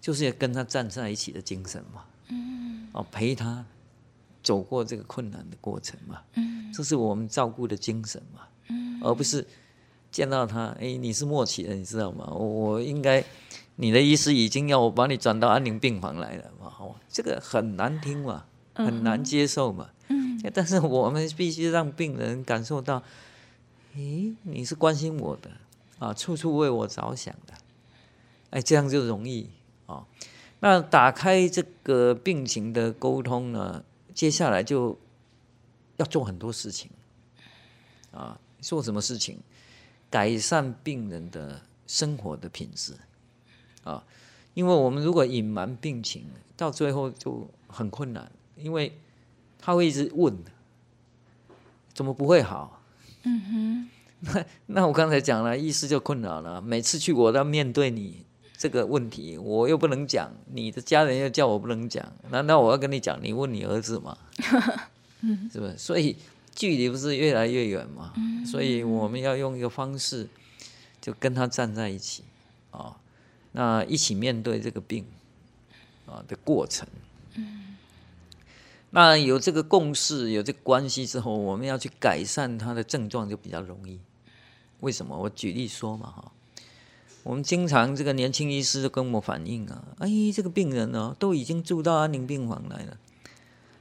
[0.00, 2.04] 就是要跟他站在一起的精神嘛。
[2.28, 3.64] 嗯，哦，陪他
[4.40, 6.20] 走过这个困难的过程嘛。
[6.34, 8.42] 嗯，这是我们照顾的精神嘛。
[8.68, 9.44] 嗯，而不是
[10.12, 12.24] 见到他，哎，你是末期的，你知道吗？
[12.30, 13.24] 我我应该，
[13.76, 16.72] 你的医师已经要我把你转到安宁病房来了嘛。
[16.78, 18.44] 哦，这个很难听嘛，
[18.74, 19.88] 很难接受嘛。
[20.08, 20.21] 嗯，
[20.53, 23.03] 但是我们必须让病人感受到。
[23.95, 25.51] 诶，你是关心我的
[25.99, 27.53] 啊，处处为我着想的，
[28.49, 29.51] 哎，这样就容易
[29.84, 30.07] 啊。
[30.61, 33.84] 那打开这个病情的沟通呢，
[34.14, 34.99] 接下来就
[35.99, 36.90] 要做很多事情
[38.12, 38.40] 啊。
[38.62, 39.40] 做什么事情？
[40.09, 42.95] 改善病人的生活的品质
[43.84, 44.03] 啊。
[44.55, 46.24] 因为我们如果隐瞒病情，
[46.57, 48.97] 到最后就很困难，因为
[49.62, 50.36] 他会一直问，
[51.94, 52.82] 怎么不会好？
[53.22, 53.88] 嗯哼，
[54.20, 56.60] 那 那我刚才讲了，意思就困扰了。
[56.60, 58.26] 每次去我都要面对你
[58.58, 63.18] 这个问题，我又不能讲，你的家人又叫我不能讲，难道我要跟你讲？
[63.22, 64.18] 你问你儿子吗？
[65.52, 65.78] 是不是？
[65.78, 66.16] 所以
[66.52, 68.12] 距离不是越来越远吗？
[68.44, 70.28] 所以我们要用一个方式，
[71.00, 72.24] 就跟他站在一起
[72.72, 72.96] 啊，
[73.52, 75.04] 那一起面对这个病
[76.06, 76.88] 啊的过程。
[78.95, 83.99] 那有这个共识，有这个关系之后，我们要去改善他的症状就比较容易。
[84.80, 85.16] 为什么？
[85.16, 86.32] 我举例说嘛，哈，
[87.22, 92.99] 我们经常这个年轻医师跟我反映啊，哎，这个病人呢都已经住到安宁病房来了，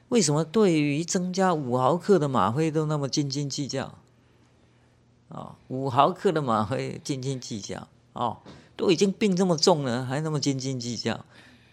[0.07, 3.97] 为什么对于增加五毫克的吗啡都那么斤斤计较？
[5.27, 8.37] 啊，五毫克的吗啡斤斤计较，哦，
[8.77, 11.25] 都已经病这么重了，还那么斤斤计较，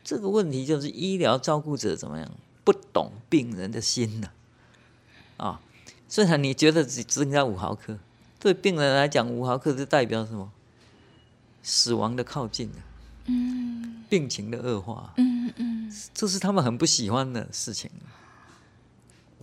[0.03, 2.29] 这个问题就是医疗照顾者怎么样？
[2.69, 4.29] 不懂病人的心呢，
[5.39, 5.59] 啊，
[6.07, 7.99] 虽然你觉得只增加五毫克，
[8.39, 10.53] 对病人来讲，五毫克是代表什么？
[11.63, 12.71] 死亡的靠近，
[13.25, 17.91] 嗯，病情的恶化，嗯嗯，这是他们很不喜欢的事情。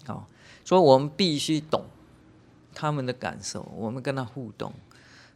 [0.05, 0.27] 好，
[0.63, 1.83] 所以我们必须懂
[2.75, 4.71] 他们的感受，我们跟他互动，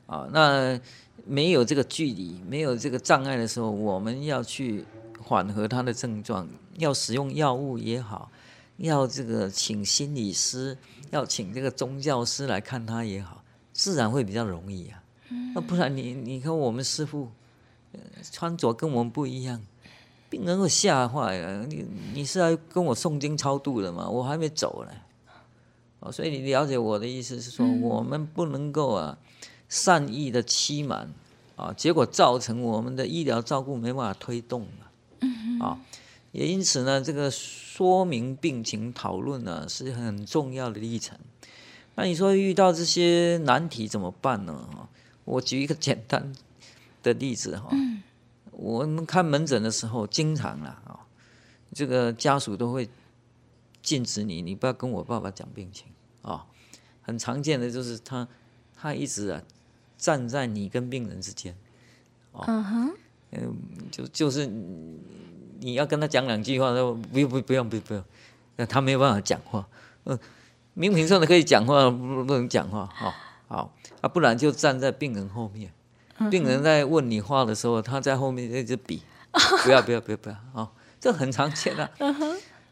[0.06, 0.80] 啊，那
[1.26, 4.86] 没有这个距离，没有这个障碍的时候，我们要去。
[5.22, 6.48] 缓和他的症状，
[6.80, 8.32] 要使用药物也好，
[8.78, 10.78] 要这个请心理师，
[11.12, 15.04] 要请这个宗教师来看他也好，自然会比较容易啊。
[15.54, 17.30] 那不然你你看我们师傅，
[18.32, 19.62] 穿着跟我们不一样，
[20.30, 21.66] 病人会吓坏了。
[21.68, 24.10] 你你是来跟我诵经超度的吗？
[24.10, 24.92] 我还没走呢。
[26.00, 29.18] 哦，所以你了解我的意思是说，我们不能够啊
[29.68, 31.12] 善意的欺瞒
[31.56, 34.66] 啊，结果造成我们的医疗照顾没办法推动。
[35.60, 35.78] 啊，
[36.32, 41.18] 也因此呢，这个说明病情讨论呢是很重要的历程。
[41.96, 44.88] 那你说遇到这些难题怎么办呢？
[45.26, 46.32] 我举一个简单
[47.02, 47.70] 的例子哈，
[48.52, 51.00] 我们看门诊的时候，经常啦啊，
[51.74, 52.88] 这个家属都会
[53.82, 55.88] 禁止你，你不要跟我爸爸讲病情
[56.22, 56.46] 啊。
[57.02, 58.28] 很常见的就是他
[58.78, 59.42] 他一直啊
[59.98, 61.56] 站在你跟病人之间，
[62.34, 62.46] 啊，
[63.32, 63.58] 嗯，
[63.92, 64.48] 就就是。
[65.60, 68.04] 你要跟他讲两句话，说不用不不用不不用，
[68.56, 69.68] 那他没有办法讲话。
[70.06, 70.18] 嗯，
[70.74, 72.90] 明明说的可以讲话，不不能讲话。
[72.94, 73.14] 好，
[73.48, 75.72] 好啊，不然就站在病人后面。
[76.30, 79.02] 病人在问你话的时候，他在后面一直比，
[79.64, 81.90] 不要不要不要不要啊，这很常见 的。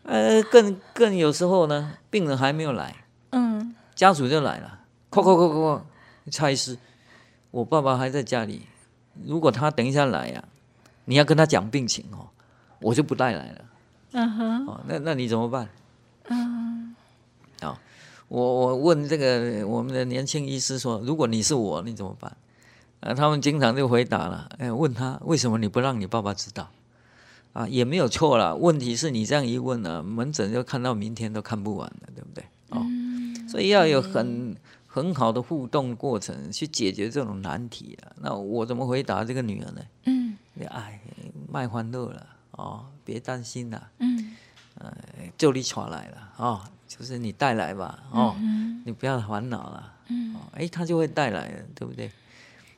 [0.03, 2.95] 呃，更更有时候呢，病人还没有来，
[3.31, 4.79] 嗯，家属就来了，
[5.11, 5.81] 哐哐哐哐哐，
[6.31, 6.77] 蔡医师，
[7.51, 8.63] 我爸爸还在家里，
[9.25, 10.43] 如果他等一下来呀，
[11.05, 12.27] 你要跟他讲病情哦。
[12.79, 13.65] 我就不带来了，
[14.11, 15.67] 嗯哼，哦，那那你怎么办？
[16.29, 16.95] 嗯，
[17.61, 17.79] 啊，
[18.27, 22.35] 我我问这个我们的年轻医师说，如果你是我，你怎么办？
[22.99, 26.69] 啊，他们经常就回答了，哎，问他为什么你不让你爸爸知道？
[27.53, 32.43] 啊，也没有错了，问题是你这样一问呢，门诊就看到明天都看不完了，对不对？
[32.69, 32.85] 哦，
[33.49, 34.55] 所以要有很
[34.85, 38.11] 很好的互动过程去解决这种难题啊。
[38.21, 39.81] 那我怎么回答这个女儿呢？
[40.05, 40.37] 嗯，
[40.69, 40.99] 哎，
[41.51, 42.27] 卖欢乐了。
[42.57, 44.35] 哦，别担心了，嗯，
[44.75, 44.93] 呃，
[45.37, 52.11] 就你传来了，哦，就是你带来吧，哦，嗯、你不要烦恼了，嗯，哎，他就会带来了，对不对？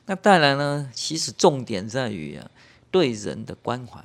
[0.06, 2.50] 那带来呢，其实重点在于啊，
[2.90, 4.04] 对人的关怀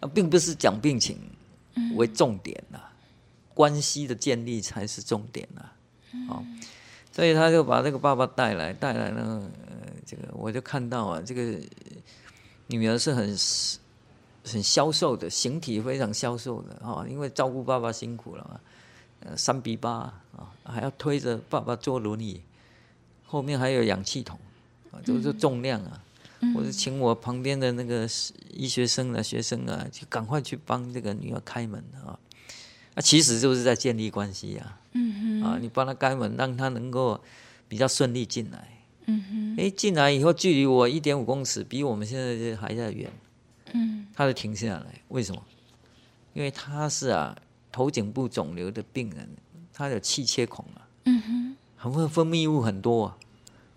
[0.00, 1.18] 啊，并不是讲病情
[1.94, 2.92] 为重点呐、啊，
[3.54, 5.74] 关系的建立才是重点呐、啊。
[6.30, 6.44] 哦，
[7.12, 11.60] 所以他就把这个爸爸带来，带来呢，呃，这个我就看到啊，这个
[12.68, 13.36] 女儿是很
[14.48, 18.60] 很消瘦的，形体非常消瘦的啊，因为照顾爸爸辛苦了嘛，
[19.20, 19.90] 呃，三比八
[20.36, 22.40] 啊，还要推着爸爸坐轮椅，
[23.24, 24.38] 后面还有氧气筒。
[24.90, 26.02] 啊，都是重量啊！
[26.40, 28.08] 嗯、我就请我旁边的那个
[28.50, 32.18] 医学生啊、学生啊，就赶快去帮这个女儿开门啊！
[32.94, 34.80] 那其实就是在建立关系呀、啊。
[34.94, 35.42] 嗯哼。
[35.42, 37.20] 啊，你帮他开门，让他能够
[37.68, 38.66] 比较顺利进来。
[39.04, 39.56] 嗯哼。
[39.58, 43.12] 哎，进来以后距离我一点五公尺，比我们现在还要远。
[43.74, 44.06] 嗯。
[44.14, 45.42] 他就停下来，为什么？
[46.34, 47.36] 因为他是啊
[47.70, 49.28] 头颈部肿瘤的病人，
[49.72, 50.88] 他有气切孔啊。
[51.04, 51.56] 嗯哼。
[51.76, 53.18] 很会分泌物很多啊。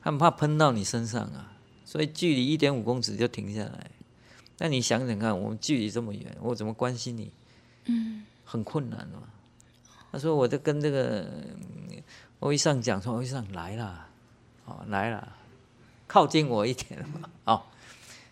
[0.01, 1.53] 他们怕喷到你身上啊，
[1.85, 3.91] 所以距离一点五公尺就停下来。
[4.57, 7.31] 那你想想看，我们距离这么远，我怎么关心你？
[7.85, 9.23] 嗯，很困难嘛。
[10.11, 11.27] 他说，我就跟这个
[12.39, 14.07] 欧医生讲说，欧医生来了，
[14.65, 15.35] 哦，来了，
[16.07, 17.63] 靠近我一点嘛， 哦，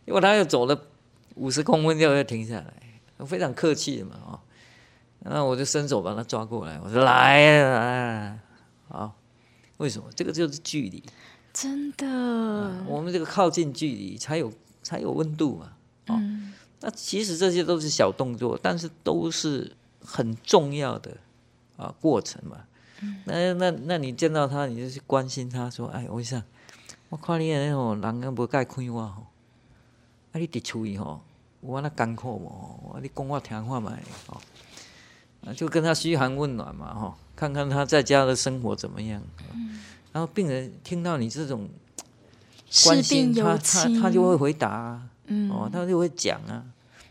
[0.06, 0.76] 因为他又走了
[1.40, 2.74] 五十公分，就要停下来，
[3.18, 4.40] 我非常客气的嘛，哦，
[5.20, 8.40] 那我就伸手把他抓过来，我说来来，
[8.90, 9.16] 好，
[9.78, 10.10] 为什么？
[10.14, 11.02] 这个就是距离。
[11.52, 15.74] 真的、啊，我们这个靠近距离才有才有温度嘛。
[16.08, 21.18] 哦、嗯，那其实这些都是小动作，但是都是很重要的
[21.76, 22.58] 啊过程嘛。
[23.02, 26.42] 嗯、那那那你见到他，你就去关心他说：“哎，我想
[27.10, 29.24] 我看你那种人啊，无介开我吼，
[30.32, 31.22] 啊你伫厝里吼，
[31.62, 33.00] 我那艰苦无？
[33.02, 33.98] 你讲我听话嘛，
[34.28, 39.22] 哦，就跟他嘘寒问暖嘛，哈，看看他在家的生活怎么样。
[39.54, 39.80] 嗯”
[40.12, 41.70] 然后病人听到你这种
[42.86, 46.64] 关心他，他他就会回答啊，嗯、哦，他就会讲啊，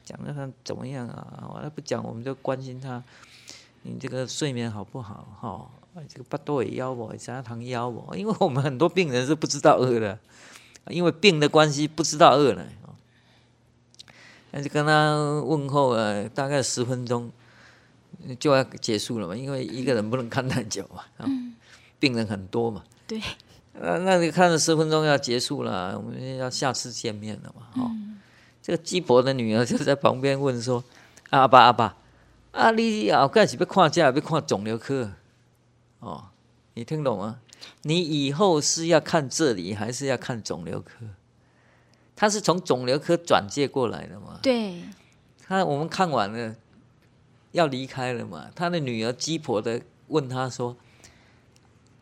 [0.05, 1.61] 讲的他怎么样啊？
[1.63, 3.03] 他不讲，我们就关心他，
[3.83, 5.27] 你这个睡眠好不好？
[5.41, 5.71] 哈、哦，
[6.09, 7.17] 这个八肚会枵无？
[7.17, 8.15] 啥糖腰不？
[8.15, 10.19] 因为我们很多病人是不知道饿的，
[10.89, 12.67] 因为病的关系不知道饿了，
[14.51, 17.31] 那就跟他问候了，大概十分钟
[18.39, 21.03] 就要结束了嘛，因为一个人不能看太久嘛。
[21.19, 21.55] 嗯
[22.01, 23.21] 病人很多嘛，对，
[23.73, 28.21] 那那你看了十分钟要结束了，我们要下次见面了嘛，哦、嗯。
[28.63, 30.85] 这个鸡婆的女儿就在旁边问说
[31.31, 31.97] ：“阿爸阿爸，
[32.53, 35.11] 啊你后盖是要看这，要看肿瘤科？
[35.99, 36.27] 哦，
[36.75, 37.41] 你听懂吗？
[37.83, 41.05] 你以后是要看这里，还是要看肿瘤科？
[42.19, 44.41] 他是从肿瘤科转介过来的嘛？
[44.43, 44.83] 对，
[45.47, 46.53] 他我们看完了
[47.53, 50.77] 要离开了嘛，他的女儿鸡婆的问他说。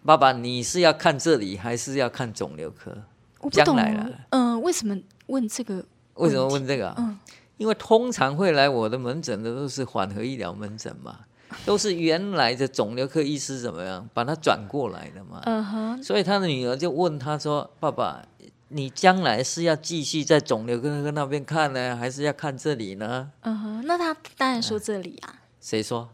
[0.03, 2.97] 爸爸，你是要看这里，还是要看肿瘤科？
[3.41, 3.77] 我不懂。
[3.77, 4.97] 嗯、呃，为什么
[5.27, 5.85] 问这个？
[6.15, 6.95] 为什么问这个？
[6.97, 7.19] 嗯，
[7.57, 11.19] 因为通常会来我的门诊的都是缓和医疗门诊嘛，
[11.67, 15.43] 都是原来的肿瘤科医师怎么样把他转过来的嘛。
[15.45, 16.01] 嗯哼。
[16.01, 18.25] 所以他的女儿就问他说：“爸爸，
[18.69, 23.87] 你将来是要继续在肿瘤科那边看呢，还是要看这里呢？”嗯哼。
[23.87, 25.41] 那他当然说这里啊。
[25.61, 26.09] 谁说？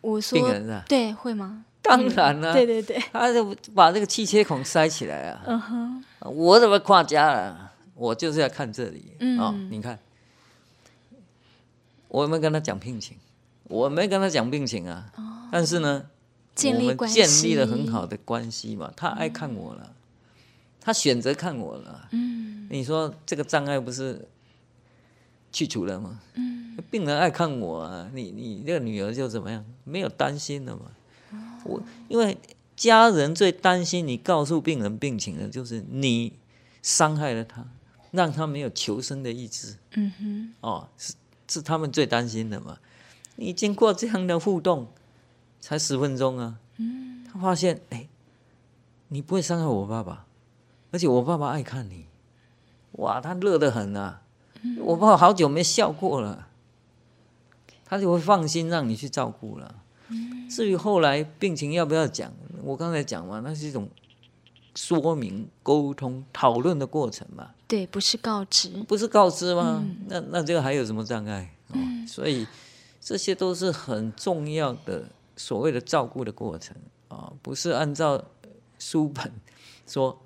[0.00, 0.38] 我说。
[0.38, 0.84] 病人啊。
[0.88, 1.64] 对，会吗？
[1.82, 5.42] 当然了，对对对，他就把这个气切孔塞起来啊。
[5.46, 7.72] 嗯哼，我怎么跨家了？
[7.94, 9.12] 我就是要看这里。
[9.20, 9.98] 嗯，哦，你看，
[12.08, 13.18] 我没跟他讲病情，
[13.64, 15.12] 我没跟他讲病情啊。
[15.16, 15.22] 哦，
[15.52, 16.06] 但是呢，
[16.64, 18.90] 我们建立了很好的关系嘛。
[18.96, 19.92] 他爱看我了，
[20.84, 22.08] 他选择看我了。
[22.12, 24.28] 嗯，你说这个障碍不是
[25.50, 26.20] 去除了吗？
[26.34, 29.64] 嗯，病人爱看我啊，你你这个女儿就怎么样？
[29.84, 30.82] 没有担心了嘛。
[31.32, 32.36] 哦我因为
[32.76, 36.34] 家人最担心你告诉病人病情的，就是你
[36.82, 37.66] 伤害了他，
[38.10, 39.76] 让他没有求生的意志。
[39.92, 41.14] 嗯哼，哦，是
[41.48, 42.78] 是他们最担心的嘛。
[43.36, 44.88] 你经过这样的互动，
[45.60, 46.58] 才十分钟啊。
[46.76, 48.06] 嗯，他发现，哎，
[49.08, 50.26] 你不会伤害我爸爸，
[50.94, 52.06] 而且我爸爸爱看你，
[52.92, 54.22] 哇，他乐得很啊。
[54.78, 56.46] 我爸爸好久没笑过了，
[57.84, 59.74] 他就会放心让你去照顾了。
[60.48, 62.32] 至于后来病情要不要讲，
[62.62, 63.88] 我刚才讲嘛，那是一种
[64.76, 67.50] 说明、沟通、讨论的过程嘛。
[67.66, 69.82] 对，不是告知，不是告知吗？
[69.84, 71.52] 嗯、那那这个还有什么障碍？
[71.72, 72.46] 嗯、所以
[73.00, 76.76] 这些都是很重要的所谓的照顾的过程
[77.08, 78.24] 啊，不是按照
[78.78, 79.32] 书本
[79.86, 80.18] 说，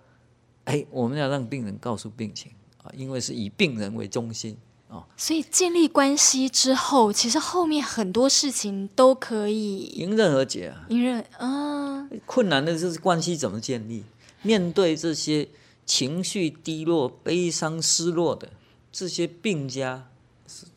[0.68, 2.52] 哎，我们要让病人告诉病情
[2.82, 4.54] 啊，因为是以病人为中心。
[4.88, 10.86] 啊，所以建立关系之后，其实后面很多事情都可以迎刃而解啊！
[10.88, 12.08] 迎刃啊！
[12.24, 14.04] 困难的就是关系怎么建立？
[14.42, 15.48] 面对这些
[15.84, 18.50] 情绪低落、悲伤、失落的
[18.90, 20.08] 这些病家，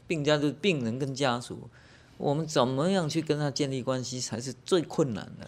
[0.07, 1.69] 病家就是病人跟家属，
[2.17, 5.47] 我们怎么样去跟他建立关系才是最困难的？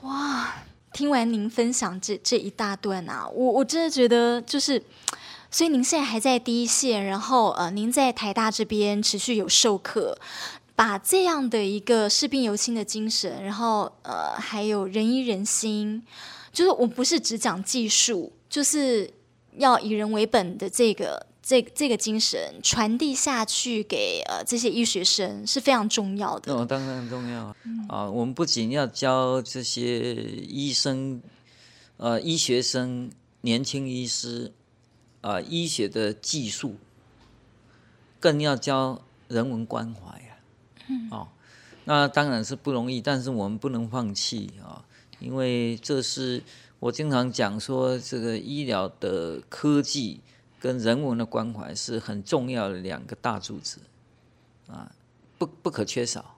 [0.00, 0.62] 哇！
[0.94, 4.80] 听完您分享这这一大段啊，我我真的觉得就是，
[5.50, 10.16] 所以您现在还在第一线，然后呃，您在台大这边持续有授课，
[10.76, 16.00] 把这样的一个视病犹亲的精神，然后呃，还有人医人心，
[16.52, 19.12] 就是我不是只讲技术，就是
[19.56, 21.26] 要以人为本的这个。
[21.46, 26.54] 这这个精神传递下去给呃这些医学生是非常重要的。
[26.54, 28.10] 哦，当然重要、嗯、啊！
[28.10, 31.20] 我们不仅要教这些医生、
[31.98, 33.10] 呃医学生、
[33.42, 34.54] 年轻医师
[35.20, 36.76] 啊医学的技术，
[38.18, 40.88] 更要教人文关怀呀、啊。
[40.88, 41.08] 嗯。
[41.10, 41.28] 哦，
[41.84, 44.82] 那当然是不容易，但是我们不能放弃啊，
[45.20, 46.42] 因为这是
[46.80, 50.22] 我经常讲说，这个医疗的科技。
[50.64, 53.80] 跟人文的关怀是很重要的两个大柱子，
[54.66, 54.90] 啊，
[55.36, 56.36] 不不可缺少。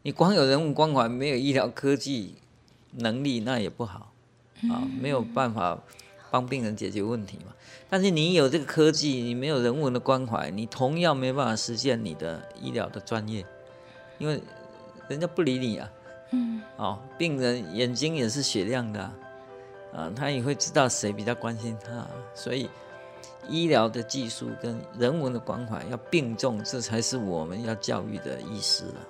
[0.00, 2.36] 你光有人文关怀，没有医疗科技
[2.92, 4.10] 能力，那也不好，
[4.70, 5.78] 啊，没有办法
[6.30, 7.52] 帮病人解决问题嘛。
[7.90, 13.44] 但是你有这个科技，你没有人文的关怀，你同样没办法实现你的医疗的专业，
[14.16, 14.40] 因为
[15.08, 15.90] 人家不理你啊。
[16.30, 16.62] 嗯。
[16.78, 19.12] 哦，病人眼睛也是雪亮的，
[19.92, 22.70] 啊，他也会知道谁比较关心他，所以。
[23.48, 29.00] 医疗的技术跟人文的关怀要并重，这才是我们要教育的意思了。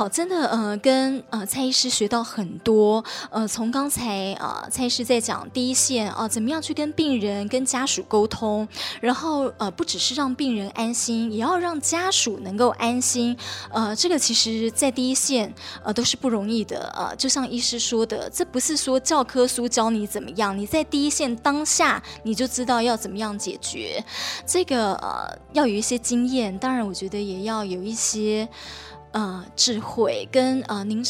[0.00, 8.66] 好，真的，呃，跟呃蔡医师学到很多，呃，从刚才啊、呃、蔡医师在讲第一线啊、怎么样去跟病人、跟家属沟通，
[9.02, 13.36] 然后呃，不只是让病人安心，也要让家属能够安心，
[13.70, 15.52] 呃，这个其实在第一线
[15.84, 24.02] 呃都是不容易的，呃，就像医师说的，这不是说教科书教你怎么样，你在第一线当下你就知道要怎么样解决，
[24.46, 28.48] 这个呃要有一些经验，当然我觉得也要有一些。
[29.12, 31.04] 呃，智慧跟呃，您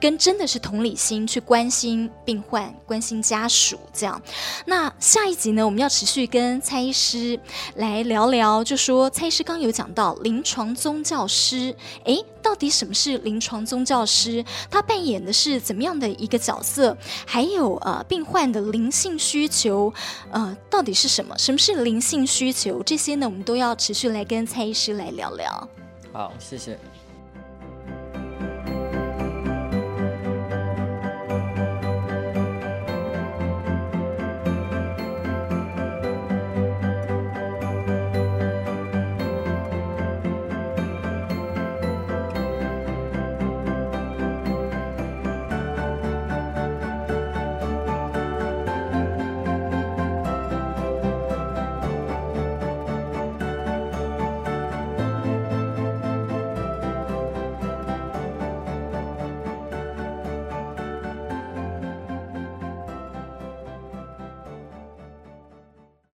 [0.00, 4.20] 跟真的是同理心去关心病患、关心家属这样。
[4.66, 7.38] 那下一集呢，我们要持续跟蔡医师
[7.76, 11.74] 来聊聊，就说蔡医师刚有讲到临床宗教师，
[12.04, 14.44] 诶，到底什么是临床宗教师？
[14.68, 16.94] 他扮演的是怎么样的一个角色？
[17.24, 19.94] 还有呃，病患的灵性需求，
[20.32, 21.38] 呃，到底是什么？
[21.38, 22.82] 什么是灵性需求？
[22.82, 25.68] 这些呢，我们都要持续来跟蔡医师来聊聊。
[26.12, 26.78] 好，谢谢。